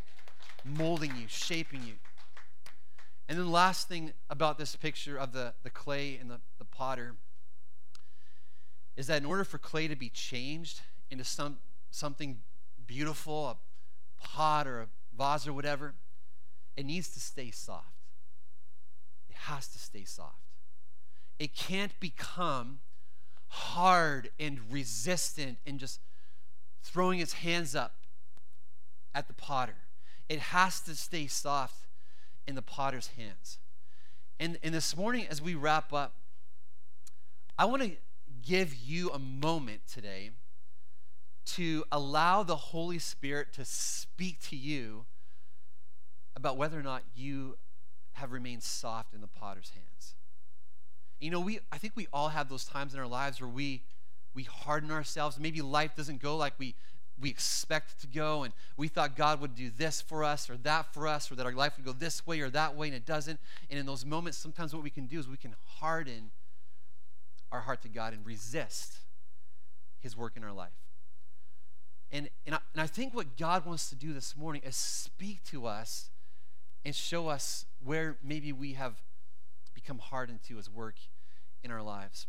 molding 0.64 1.16
you, 1.16 1.26
shaping 1.28 1.82
you. 1.84 1.94
And 3.28 3.38
then 3.38 3.46
the 3.46 3.52
last 3.52 3.88
thing 3.88 4.14
about 4.30 4.58
this 4.58 4.76
picture 4.76 5.18
of 5.18 5.34
the, 5.34 5.54
the 5.64 5.70
clay 5.70 6.18
and 6.20 6.30
the, 6.30 6.40
the 6.60 6.66
potter 6.66 7.16
is 8.96 9.08
that 9.08 9.18
in 9.18 9.26
order 9.26 9.44
for 9.44 9.58
clay 9.58 9.88
to 9.88 9.96
be 9.96 10.10
changed 10.10 10.82
into 11.10 11.24
some, 11.24 11.58
something 11.90 12.38
beautiful, 12.86 13.48
a 13.48 13.58
pot 14.24 14.68
or 14.68 14.82
a 14.82 14.88
vase 15.18 15.48
or 15.48 15.54
whatever, 15.54 15.94
it 16.78 16.86
needs 16.86 17.10
to 17.10 17.20
stay 17.20 17.50
soft. 17.50 17.88
Has 19.44 19.68
to 19.70 19.80
stay 19.80 20.04
soft. 20.04 20.40
It 21.40 21.56
can't 21.56 21.98
become 22.00 22.80
hard 23.48 24.30
and 24.40 24.60
resistant 24.72 25.58
and 25.66 25.80
just 25.80 26.00
throwing 26.82 27.20
its 27.20 27.34
hands 27.34 27.76
up 27.76 27.94
at 29.14 29.28
the 29.28 29.34
potter. 29.34 29.76
It 30.30 30.40
has 30.40 30.80
to 30.82 30.96
stay 30.96 31.28
soft 31.28 31.88
in 32.48 32.56
the 32.56 32.62
potter's 32.62 33.08
hands. 33.18 33.60
And, 34.40 34.58
and 34.64 34.74
this 34.74 34.98
morning, 34.98 35.28
as 35.30 35.42
we 35.42 35.56
wrap 35.56 35.94
up, 35.94 36.16
I 37.58 37.66
want 37.66 37.84
to 37.84 37.92
give 38.46 38.74
you 38.76 39.10
a 39.12 39.20
moment 39.20 39.82
today 39.92 40.32
to 41.46 41.84
allow 41.92 42.44
the 42.44 42.56
Holy 42.56 43.00
Spirit 43.00 43.54
to 43.54 43.66
speak 43.66 44.42
to 44.50 44.56
you 44.56 45.06
about 46.36 46.58
whether 46.58 46.80
or 46.80 46.84
not 46.84 47.04
you 47.16 47.58
have 48.14 48.32
remained 48.32 48.64
soft 48.64 49.14
in 49.14 49.22
the 49.22 49.28
potter's 49.28 49.72
hands. 49.72 50.16
You 51.20 51.32
know, 51.32 51.40
we 51.40 51.60
I 51.72 51.78
think 51.78 51.94
we 51.96 52.08
all 52.12 52.30
have 52.30 52.50
those 52.50 52.66
times 52.66 52.94
in 52.94 53.00
our 53.00 53.08
lives 53.08 53.40
where 53.40 53.50
we 53.50 53.84
we 54.34 54.44
harden 54.44 54.92
ourselves. 54.92 55.40
Maybe 55.40 55.62
life 55.62 55.96
doesn't 55.96 56.22
go 56.22 56.36
like 56.36 56.54
we 56.58 56.76
we 57.20 57.30
expect 57.30 58.02
to 58.02 58.08
go, 58.08 58.44
and 58.44 58.54
we 58.76 58.88
thought 58.88 59.16
God 59.16 59.40
would 59.40 59.56
do 59.56 59.70
this 59.70 60.02
for 60.02 60.24
us 60.24 60.50
or 60.50 60.58
that 60.58 60.94
for 60.94 61.08
us, 61.08 61.32
or 61.32 61.36
that 61.36 61.46
our 61.46 61.54
life 61.54 61.78
would 61.78 61.86
go 61.86 61.94
this 61.94 62.26
way 62.26 62.42
or 62.42 62.50
that 62.50 62.76
way, 62.76 62.88
and 62.88 62.96
it 62.96 63.06
doesn't. 63.06 63.40
And 63.70 63.80
in 63.80 63.86
those 63.86 64.06
moments, 64.06 64.38
sometimes 64.38 64.74
what 64.74 64.84
we 64.84 64.90
can 64.90 65.06
do 65.06 65.20
is 65.20 65.28
we 65.28 65.38
can 65.38 65.56
harden 65.78 66.32
our 67.52 67.62
heart 67.62 67.84
to 67.84 67.90
God 67.90 68.14
and 68.14 68.26
resist 68.26 68.98
His 70.00 70.18
work 70.18 70.34
in 70.36 70.44
our 70.44 70.52
life. 70.52 70.72
And, 72.12 72.30
and, 72.46 72.56
I, 72.56 72.60
and 72.74 72.82
I 72.82 72.88
think 72.88 73.16
what 73.16 73.38
God 73.38 73.66
wants 73.66 73.90
to 73.90 73.96
do 73.96 74.14
this 74.14 74.36
morning 74.36 74.62
is 74.64 74.76
speak 74.76 75.44
to 75.46 75.66
us 75.66 76.10
and 76.86 76.96
show 76.96 77.28
us 77.28 77.66
where 77.84 78.18
maybe 78.24 78.52
we 78.52 78.74
have 78.74 79.02
become 79.74 80.00
hardened 80.00 80.44
to 80.48 80.58
His 80.58 80.70
work 80.70 80.96
in 81.64 81.72
our 81.72 81.82
lives. 81.82 82.28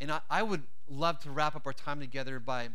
And 0.00 0.10
I, 0.10 0.20
I 0.30 0.42
would 0.42 0.62
love 0.88 1.18
to 1.20 1.30
wrap 1.30 1.56
up 1.56 1.66
our 1.66 1.72
time 1.72 2.00
together 2.00 2.38
by 2.38 2.68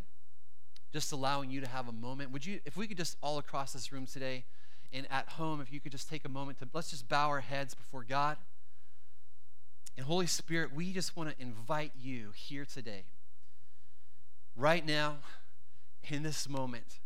just 0.91 1.11
allowing 1.11 1.51
you 1.51 1.61
to 1.61 1.67
have 1.67 1.87
a 1.87 1.91
moment. 1.91 2.31
Would 2.31 2.45
you, 2.45 2.59
if 2.65 2.75
we 2.75 2.87
could 2.87 2.97
just 2.97 3.17
all 3.21 3.37
across 3.37 3.73
this 3.73 3.91
room 3.91 4.05
today 4.05 4.43
and 4.91 5.07
at 5.09 5.29
home, 5.29 5.61
if 5.61 5.71
you 5.71 5.79
could 5.79 5.91
just 5.91 6.09
take 6.09 6.25
a 6.25 6.29
moment 6.29 6.59
to 6.59 6.67
let's 6.73 6.89
just 6.89 7.07
bow 7.07 7.29
our 7.29 7.39
heads 7.39 7.73
before 7.73 8.03
God. 8.03 8.37
And 9.97 10.05
Holy 10.05 10.27
Spirit, 10.27 10.73
we 10.73 10.91
just 10.93 11.15
want 11.15 11.29
to 11.29 11.41
invite 11.41 11.91
you 11.99 12.31
here 12.33 12.65
today, 12.65 13.03
right 14.55 14.85
now, 14.85 15.17
in 16.09 16.23
this 16.23 16.49
moment, 16.49 16.99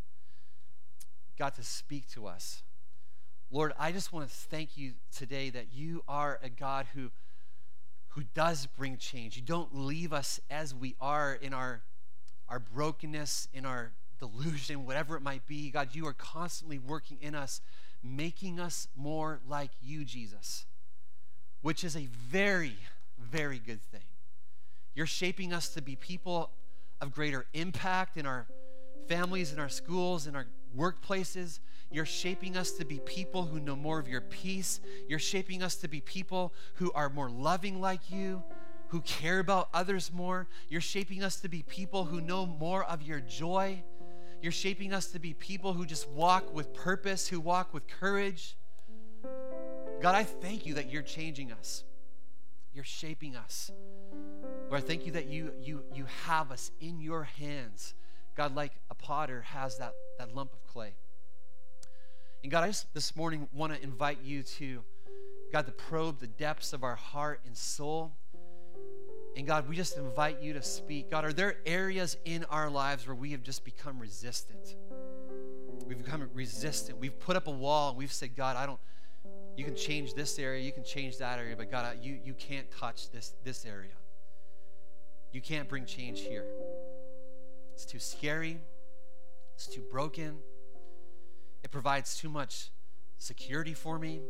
God, 1.38 1.56
to 1.56 1.64
speak 1.64 2.10
to 2.12 2.28
us. 2.28 2.62
Lord, 3.56 3.72
I 3.80 3.92
just 3.92 4.12
want 4.12 4.28
to 4.28 4.36
thank 4.36 4.78
you 4.78 4.94
today 5.16 5.50
that 5.50 5.68
you 5.74 6.04
are 6.08 6.40
a 6.44 6.50
God 6.50 6.88
who, 6.94 7.10
who 8.10 8.24
does 8.34 8.66
bring 8.66 8.98
change. 8.98 9.38
You 9.38 9.42
don't 9.42 9.74
leave 9.74 10.12
us 10.12 10.42
as 10.50 10.76
we 10.76 10.96
are 11.00 11.34
in 11.42 11.54
our, 11.54 11.82
our 12.50 12.60
brokenness, 12.60 13.48
in 13.54 13.66
our 13.66 13.94
delusion, 14.20 14.86
whatever 14.86 15.16
it 15.16 15.22
might 15.22 15.48
be. 15.48 15.70
God, 15.72 15.90
you 15.94 16.06
are 16.06 16.14
constantly 16.14 16.78
working 16.78 17.18
in 17.22 17.34
us, 17.34 17.62
making 18.04 18.60
us 18.60 18.90
more 18.96 19.40
like 19.48 19.72
you, 19.82 20.04
Jesus 20.04 20.66
which 21.66 21.84
is 21.84 21.96
a 21.96 22.08
very, 22.30 22.76
very 23.18 23.58
good 23.58 23.82
thing. 23.82 24.04
You're 24.94 25.08
shaping 25.08 25.52
us 25.52 25.70
to 25.70 25.82
be 25.82 25.96
people 25.96 26.52
of 27.02 27.12
greater 27.12 27.48
impact 27.56 28.18
in 28.18 28.28
our 28.28 28.46
families, 29.08 29.52
in 29.52 29.58
our 29.58 29.68
schools, 29.68 30.28
in 30.28 30.36
our 30.36 30.46
workplaces. 30.78 31.60
You're 31.92 32.06
shaping 32.06 32.58
us 32.58 32.72
to 32.74 32.86
be 32.86 33.00
people 33.00 33.46
who 33.46 33.60
know 33.60 33.76
more 33.76 34.00
of 34.00 34.08
your 34.08 34.22
peace. 34.22 34.80
You're 35.08 35.20
shaping 35.20 35.64
us 35.64 35.76
to 35.78 35.88
be 35.88 36.02
people 36.02 36.54
who 36.76 36.92
are 36.94 37.10
more 37.10 37.30
loving 37.30 37.80
like 37.80 38.12
you, 38.12 38.44
who 38.90 39.02
care 39.02 39.40
about 39.40 39.70
others 39.74 40.12
more. 40.14 40.48
You're 40.70 40.82
shaping 40.82 41.24
us 41.24 41.38
to 41.42 41.50
be 41.50 41.64
people 41.64 42.06
who 42.06 42.22
know 42.22 42.46
more 42.46 42.84
of 42.84 43.02
your 43.02 43.20
joy. 43.20 43.84
You're 44.42 44.52
shaping 44.52 44.94
us 44.94 45.08
to 45.08 45.20
be 45.20 45.34
people 45.34 45.74
who 45.74 45.86
just 45.86 46.10
walk 46.10 46.54
with 46.54 46.74
purpose, 46.74 47.28
who 47.28 47.40
walk 47.40 47.74
with 47.74 47.88
courage. 47.88 48.58
God, 50.02 50.16
I 50.16 50.24
thank 50.24 50.66
you 50.66 50.76
that 50.76 50.92
you're 50.92 51.02
changing 51.02 51.52
us. 51.52 51.84
You're 52.74 52.84
shaping 52.84 53.36
us. 53.36 53.72
Lord, 54.70 54.84
I 54.84 54.86
thank 54.86 55.06
you 55.06 55.14
that 55.14 55.28
you, 55.28 55.54
you, 55.62 55.84
you 55.94 56.06
have 56.26 56.52
us 56.52 56.72
in 56.82 57.00
your 57.00 57.24
hands. 57.24 57.94
God, 58.36 58.54
like 58.54 58.74
a 58.92 58.96
potter 58.96 59.42
has 59.42 59.78
that, 59.78 59.94
that 60.20 60.36
lump 60.36 60.52
of 60.54 60.66
clay. 60.68 60.96
And 62.46 62.52
God, 62.52 62.64
I 62.64 62.68
just 62.68 62.94
this 62.94 63.16
morning 63.16 63.48
want 63.54 63.74
to 63.74 63.82
invite 63.82 64.20
you 64.24 64.44
to, 64.44 64.84
God, 65.52 65.66
to 65.66 65.72
probe 65.72 66.20
the 66.20 66.28
depths 66.28 66.74
of 66.74 66.84
our 66.84 66.94
heart 66.94 67.42
and 67.44 67.58
soul. 67.58 68.12
And 69.36 69.48
God, 69.48 69.68
we 69.68 69.76
just 69.76 69.98
invite 69.98 70.44
you 70.44 70.54
to 70.54 70.62
speak. 70.62 71.10
God, 71.10 71.26
are 71.26 71.34
there 71.34 71.56
areas 71.66 72.18
in 72.24 72.44
our 72.52 72.70
lives 72.70 73.08
where 73.08 73.16
we 73.16 73.32
have 73.32 73.42
just 73.42 73.66
become 73.66 73.98
resistant? 73.98 74.76
We've 75.88 75.98
become 75.98 76.30
resistant. 76.36 77.00
We've 77.00 77.20
put 77.20 77.36
up 77.36 77.48
a 77.48 77.52
wall 77.52 77.90
and 77.90 77.98
we've 77.98 78.14
said, 78.14 78.36
God, 78.36 78.58
I 78.58 78.68
don't, 78.68 78.80
you 79.58 79.66
can 79.66 79.76
change 79.76 80.14
this 80.14 80.38
area, 80.38 80.64
you 80.64 80.72
can 80.72 80.84
change 80.84 81.18
that 81.18 81.40
area, 81.40 81.56
but 81.58 81.72
God, 81.72 81.98
you, 82.04 82.20
you 82.24 82.36
can't 82.36 82.70
touch 82.70 83.10
this, 83.10 83.34
this 83.44 83.66
area. 83.66 83.90
You 85.32 85.42
can't 85.42 85.68
bring 85.68 85.88
change 85.88 86.20
here. 86.20 86.46
It's 87.74 87.86
too 87.86 87.98
scary, 87.98 88.60
it's 89.56 89.66
too 89.66 89.82
broken, 89.90 90.36
it 91.66 91.72
provides 91.72 92.16
too 92.16 92.30
much 92.30 92.70
security 93.18 93.74
for 93.74 93.98
me. 93.98 94.22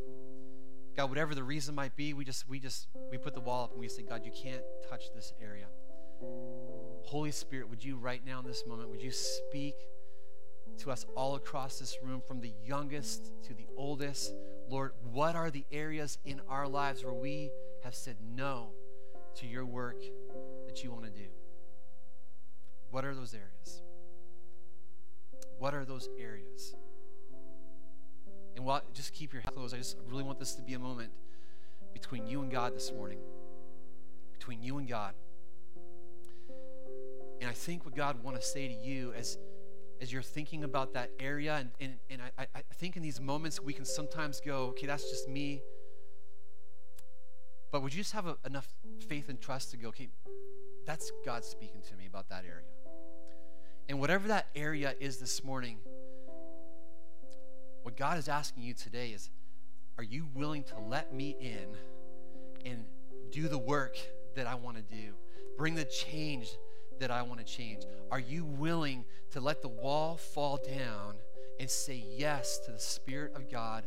God, 0.96 1.10
whatever 1.10 1.36
the 1.36 1.44
reason 1.44 1.76
might 1.76 1.94
be, 1.98 2.14
we 2.14 2.24
just 2.24 2.48
we 2.48 2.60
just 2.60 2.88
we 3.12 3.18
put 3.18 3.34
the 3.34 3.42
wall 3.42 3.66
up 3.66 3.72
and 3.72 3.80
we 3.82 3.90
say, 3.90 4.04
God, 4.04 4.22
you 4.24 4.32
can't 4.32 4.62
touch 4.90 5.14
this 5.14 5.34
area. 5.44 5.66
Holy 7.04 7.32
Spirit, 7.32 7.70
would 7.70 7.84
you 7.84 7.98
right 7.98 8.26
now 8.26 8.40
in 8.40 8.46
this 8.46 8.64
moment, 8.66 8.90
would 8.90 9.02
you 9.02 9.12
speak 9.12 9.76
to 10.78 10.92
us 10.92 11.06
all 11.14 11.36
across 11.36 11.78
this 11.78 11.98
room, 12.02 12.22
from 12.26 12.40
the 12.40 12.54
youngest 12.66 13.34
to 13.44 13.54
the 13.54 13.68
oldest? 13.76 14.34
Lord, 14.70 14.94
what 15.12 15.36
are 15.36 15.52
the 15.52 15.66
areas 15.74 16.18
in 16.24 16.40
our 16.48 16.70
lives 16.70 17.04
where 17.04 17.14
we 17.14 17.52
have 17.84 17.96
said 17.96 18.16
no 18.34 18.70
to 19.36 19.46
your 19.46 19.66
work 19.66 20.02
that 20.68 20.86
you 20.86 20.92
want 20.92 21.04
to 21.04 21.12
do? 21.12 21.28
What 22.92 23.04
are 23.04 23.14
those 23.14 23.34
areas? 23.34 23.84
What 25.60 25.74
are 25.74 25.84
those 25.84 26.08
areas? 26.18 26.76
And 28.56 28.64
while 28.66 28.82
just 28.94 29.14
keep 29.14 29.34
your 29.34 29.42
head 29.42 29.54
closed, 29.54 29.76
I 29.76 29.78
just 29.78 29.98
really 30.10 30.24
want 30.24 30.40
this 30.40 30.54
to 30.56 30.62
be 30.62 30.74
a 30.74 30.80
moment 30.80 31.12
between 31.94 32.28
you 32.28 32.42
and 32.42 32.52
God 32.52 32.76
this 32.76 32.92
morning. 32.92 33.20
Between 34.34 34.62
you 34.62 34.78
and 34.78 34.88
God. 34.88 35.14
And 37.42 37.50
I 37.50 37.54
think 37.54 37.86
what 37.86 37.96
God 37.96 38.24
want 38.24 38.40
to 38.40 38.46
say 38.46 38.68
to 38.68 38.74
you 38.74 39.14
as 39.14 39.38
as 40.02 40.12
you're 40.12 40.22
thinking 40.22 40.64
about 40.64 40.94
that 40.94 41.10
area. 41.20 41.56
And, 41.56 41.70
and, 41.80 41.94
and 42.10 42.22
I, 42.38 42.48
I 42.54 42.62
think 42.74 42.98
in 42.98 43.02
these 43.02 43.22
moments 43.22 43.62
we 43.62 43.74
can 43.74 43.86
sometimes 43.86 44.42
go, 44.42 44.66
okay, 44.68 44.88
that's 44.88 45.10
just 45.10 45.28
me. 45.30 45.62
But 47.72 47.82
would 47.82 47.94
you 47.94 48.02
just 48.02 48.14
have 48.14 48.28
a, 48.28 48.38
enough 48.46 48.68
faith 49.08 49.30
and 49.30 49.40
trust 49.40 49.72
to 49.72 49.78
go, 49.78 49.90
okay, 49.90 50.10
that's 50.86 51.12
God 51.26 51.44
speaking 51.44 51.82
to 51.90 51.96
me 51.96 52.06
about 52.08 52.30
that 52.30 52.44
area? 52.46 52.68
And 53.88 54.00
whatever 54.00 54.28
that 54.30 54.48
area 54.56 54.96
is 55.00 55.18
this 55.18 55.44
morning, 55.44 55.78
what 57.86 57.96
God 57.96 58.18
is 58.18 58.28
asking 58.28 58.64
you 58.64 58.74
today 58.74 59.10
is, 59.10 59.30
are 60.00 60.04
you 60.04 60.26
willing 60.34 60.64
to 60.64 60.80
let 60.80 61.14
me 61.14 61.38
in 61.40 61.68
and 62.66 62.84
do 63.30 63.48
the 63.48 63.60
work 63.60 63.96
that 64.34 64.48
I 64.48 64.56
want 64.56 64.78
to 64.78 64.82
do? 64.82 65.14
Bring 65.56 65.76
the 65.76 65.86
change 65.86 66.50
that 67.00 67.12
I 67.12 67.22
want 67.22 67.42
to 67.42 67.46
change? 67.46 67.84
Are 68.10 68.20
you 68.20 68.44
willing 68.44 69.06
to 69.34 69.40
let 69.40 69.62
the 69.62 69.68
wall 69.68 70.18
fall 70.18 70.58
down 70.58 71.14
and 71.60 71.70
say 71.70 72.04
yes 72.18 72.58
to 72.66 72.72
the 72.72 72.80
Spirit 72.80 73.36
of 73.36 73.52
God 73.52 73.86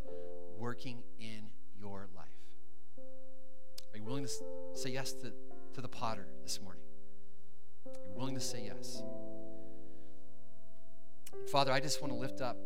working 0.57 1.03
in 1.19 1.51
your 1.77 2.07
life? 2.15 3.05
Are 3.93 3.99
you 3.99 4.05
willing 4.05 4.27
to 4.27 4.31
say 4.75 4.91
yes 4.91 5.13
to, 5.15 5.33
to 5.75 5.81
the 5.81 5.89
potter 5.89 6.29
this 6.45 6.61
morning? 6.63 6.83
Are 7.85 7.91
you 8.09 8.17
willing 8.17 8.37
to 8.37 8.41
say 8.41 8.63
yes? 8.65 9.03
Father, 11.51 11.73
I 11.73 11.81
just 11.81 12.01
want 12.01 12.13
to 12.13 12.19
lift 12.19 12.41
up, 12.41 12.57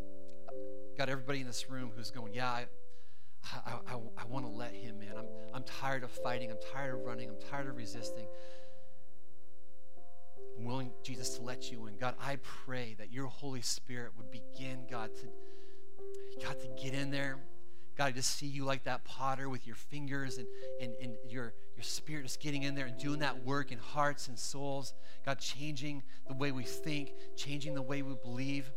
God, 0.97 1.09
everybody 1.09 1.41
in 1.41 1.47
this 1.47 1.71
room 1.71 1.93
who's 1.97 2.11
going, 2.11 2.35
yeah, 2.35 2.49
I, 2.49 2.67
I, 3.67 3.73
I, 3.87 3.95
I 4.19 4.25
want 4.29 4.47
to 4.47 4.51
let 4.51 4.75
him 4.75 5.03
in. 5.03 5.17
I'm, 5.17 5.27
I'm 5.55 5.65
tired 5.65 6.05
of 6.05 6.11
fighting. 6.11 6.51
I'm 6.51 6.59
tired 6.73 6.95
of 6.95 7.01
running. 7.07 7.29
I'm 7.29 7.41
tired 7.51 7.69
of 7.69 7.77
resisting. 7.77 8.27
I'm 10.59 10.65
willing, 10.65 10.93
Jesus, 11.03 11.37
to 11.39 11.43
let 11.43 11.71
you 11.73 11.87
in. 11.87 11.97
God, 11.97 12.15
I 12.21 12.37
pray 12.43 12.95
that 12.99 13.13
your 13.13 13.27
Holy 13.27 13.63
Spirit 13.63 14.13
would 14.17 14.31
begin, 14.31 14.87
God, 14.91 15.11
to 15.17 15.27
God, 16.45 16.61
to 16.61 16.69
get 16.83 16.95
in 16.95 17.11
there. 17.11 17.39
God, 17.97 18.07
I 18.07 18.13
just 18.13 18.37
see 18.37 18.47
you 18.47 18.65
like 18.65 18.85
that 18.85 19.05
potter 19.05 19.49
with 19.49 19.67
your 19.67 19.77
fingers 19.77 20.39
and, 20.39 20.47
and, 20.81 20.95
and 21.03 21.17
your, 21.29 21.53
your 21.77 21.83
spirit 21.83 22.25
is 22.25 22.39
getting 22.39 22.63
in 22.63 22.75
there 22.75 22.87
and 22.87 22.99
doing 22.99 23.19
that 23.19 23.45
work 23.45 23.71
in 23.71 23.79
hearts 23.79 24.29
and 24.29 24.39
souls. 24.39 24.95
God, 25.27 25.39
changing 25.39 26.03
the 26.27 26.35
way 26.35 26.53
we 26.53 26.65
think, 26.65 27.13
changing 27.37 27.75
the 27.75 27.83
way 27.83 28.03
we 28.03 28.15
believe. 28.15 28.71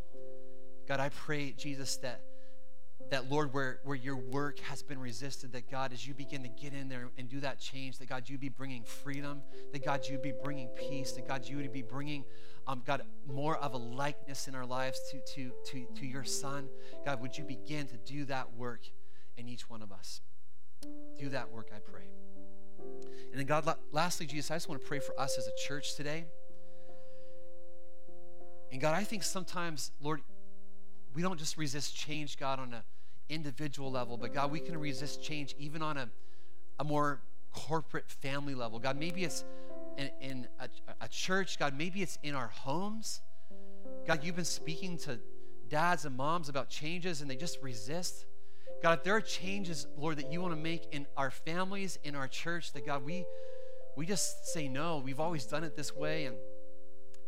God, 0.87 0.99
I 0.99 1.09
pray, 1.09 1.51
Jesus, 1.51 1.97
that 1.97 2.21
that 3.11 3.29
Lord, 3.29 3.53
where, 3.53 3.79
where 3.83 3.95
your 3.95 4.15
work 4.15 4.59
has 4.61 4.81
been 4.81 4.99
resisted, 4.99 5.53
that 5.53 5.69
God, 5.69 5.93
as 5.93 6.07
you 6.07 6.13
begin 6.13 6.41
to 6.43 6.49
get 6.49 6.73
in 6.73 6.89
there 6.89 7.09
and 7.17 7.29
do 7.29 7.39
that 7.41 7.59
change, 7.59 7.99
that 7.99 8.09
God, 8.09 8.27
you'd 8.27 8.39
be 8.39 8.49
bringing 8.49 8.83
freedom, 8.83 9.41
that 9.73 9.83
God, 9.83 10.07
you'd 10.07 10.21
be 10.21 10.33
bringing 10.43 10.69
peace, 10.69 11.11
that 11.13 11.27
God, 11.27 11.47
you 11.47 11.57
would 11.57 11.71
be 11.71 11.81
bringing, 11.81 12.25
um, 12.67 12.81
God, 12.85 13.03
more 13.27 13.57
of 13.57 13.73
a 13.73 13.77
likeness 13.77 14.47
in 14.47 14.55
our 14.55 14.65
lives 14.65 14.99
to, 15.11 15.19
to, 15.35 15.51
to, 15.67 15.85
to 15.99 16.05
your 16.05 16.23
Son. 16.23 16.67
God, 17.05 17.21
would 17.21 17.37
you 17.37 17.43
begin 17.43 17.87
to 17.87 17.97
do 17.97 18.25
that 18.25 18.55
work 18.55 18.81
in 19.37 19.47
each 19.47 19.69
one 19.69 19.81
of 19.81 19.91
us? 19.91 20.21
Do 21.19 21.29
that 21.29 21.51
work, 21.51 21.69
I 21.75 21.79
pray. 21.79 22.05
And 23.31 23.39
then, 23.39 23.45
God, 23.45 23.71
lastly, 23.91 24.25
Jesus, 24.25 24.49
I 24.49 24.55
just 24.55 24.67
want 24.67 24.81
to 24.81 24.87
pray 24.87 24.99
for 24.99 25.19
us 25.19 25.37
as 25.37 25.47
a 25.47 25.55
church 25.67 25.95
today. 25.95 26.25
And 28.71 28.81
God, 28.81 28.95
I 28.95 29.03
think 29.03 29.23
sometimes, 29.23 29.91
Lord, 30.01 30.21
we 31.15 31.21
don't 31.21 31.39
just 31.39 31.58
resist 31.58 31.95
change, 31.95 32.38
God, 32.38 32.60
on 32.60 32.73
an 32.73 32.84
individual 33.30 33.89
level, 33.89 34.17
but 34.17 34.34
God, 34.34 34.51
we 34.51 34.60
can 34.60 34.78
resist 34.78 35.23
change 35.23 35.56
even 35.58 35.82
on 35.82 35.97
a, 35.97 36.10
a 36.80 36.84
more 36.84 37.21
corporate 37.54 38.10
family 38.10 38.54
level. 38.54 38.80
God, 38.80 38.99
maybe 38.99 39.23
it's 39.23 39.45
in, 39.97 40.12
in 40.19 40.47
a, 40.60 40.67
a 41.01 41.08
church. 41.08 41.58
God, 41.58 41.78
maybe 41.78 42.01
it's 42.01 42.19
in 42.21 42.36
our 42.36 42.47
homes. 42.47 43.21
God, 44.06 44.23
you've 44.23 44.36
been 44.36 44.45
speaking 44.45 44.97
to 44.99 45.19
dads 45.69 46.06
and 46.06 46.15
moms 46.15 46.49
about 46.49 46.69
changes 46.69 47.21
and 47.21 47.30
they 47.30 47.38
just 47.38 47.62
resist. 47.62 48.25
God, 48.84 48.99
if 48.99 49.04
there 49.04 49.15
are 49.15 49.21
changes, 49.21 49.88
Lord, 49.97 50.17
that 50.17 50.32
you 50.32 50.41
want 50.41 50.54
to 50.54 50.60
make 50.60 50.88
in 50.91 51.08
our 51.15 51.32
families, 51.32 51.97
in 52.04 52.13
our 52.15 52.28
church, 52.28 52.73
that 52.73 52.86
God, 52.86 53.06
we 53.06 53.25
we 53.95 54.06
just 54.06 54.47
say 54.47 54.67
no. 54.67 54.97
We've 54.97 55.21
always 55.21 55.45
done 55.45 55.63
it 55.63 55.78
this 55.78 55.95
way. 55.95 56.25
And 56.25 56.36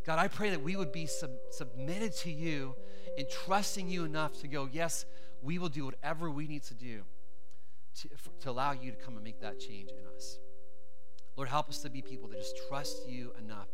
God, 0.05 0.19
I 0.19 0.27
pray 0.27 0.49
that 0.49 0.61
we 0.61 0.75
would 0.75 0.91
be 0.91 1.05
sub- 1.05 1.31
submitted 1.49 2.13
to 2.17 2.29
you 2.29 2.75
and 3.17 3.27
trusting 3.29 3.89
you 3.89 4.05
enough 4.05 4.39
to 4.41 4.47
go, 4.47 4.69
yes, 4.71 5.05
we 5.41 5.57
will 5.57 5.69
do 5.69 5.85
whatever 5.85 6.29
we 6.29 6.47
need 6.47 6.63
to 6.63 6.73
do 6.73 7.01
to, 8.01 8.09
for, 8.17 8.29
to 8.41 8.49
allow 8.49 8.71
you 8.71 8.91
to 8.91 8.97
come 8.97 9.15
and 9.15 9.23
make 9.23 9.41
that 9.41 9.59
change 9.59 9.89
in 9.89 10.15
us. 10.15 10.37
Lord, 11.35 11.49
help 11.49 11.69
us 11.69 11.79
to 11.79 11.89
be 11.89 12.01
people 12.01 12.29
that 12.29 12.39
just 12.39 12.59
trust 12.67 13.07
you 13.07 13.33
enough 13.43 13.67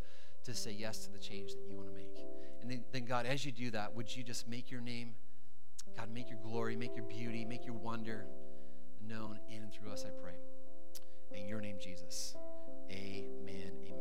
to 0.46 0.54
say 0.54 0.72
yes 0.72 1.06
to 1.06 1.12
the 1.12 1.20
change 1.20 1.54
that 1.54 1.64
you 1.68 1.76
want 1.76 1.88
to 1.88 1.94
make. 1.94 2.18
And 2.62 2.70
then, 2.70 2.84
then, 2.92 3.06
God, 3.06 3.26
as 3.26 3.46
you 3.46 3.52
do 3.52 3.72
that, 3.72 3.94
would 3.96 4.14
you 4.14 4.24
just 4.24 4.48
make 4.48 4.72
your 4.72 4.82
name, 4.82 5.16
God, 5.98 6.10
make 6.14 6.30
your 6.30 6.40
glory, 6.40 6.76
make 6.76 6.96
your 6.96 7.06
beauty, 7.06 7.46
make 7.46 7.66
your 7.66 7.76
wonder 7.76 8.26
known 9.08 9.40
in 9.50 9.64
and 9.64 9.72
through 9.74 9.92
us, 9.92 10.06
I 10.06 10.12
pray. 10.22 10.36
In 11.38 11.48
your 11.48 11.62
name, 11.62 11.78
Jesus. 11.80 12.36
Amen. 12.92 13.93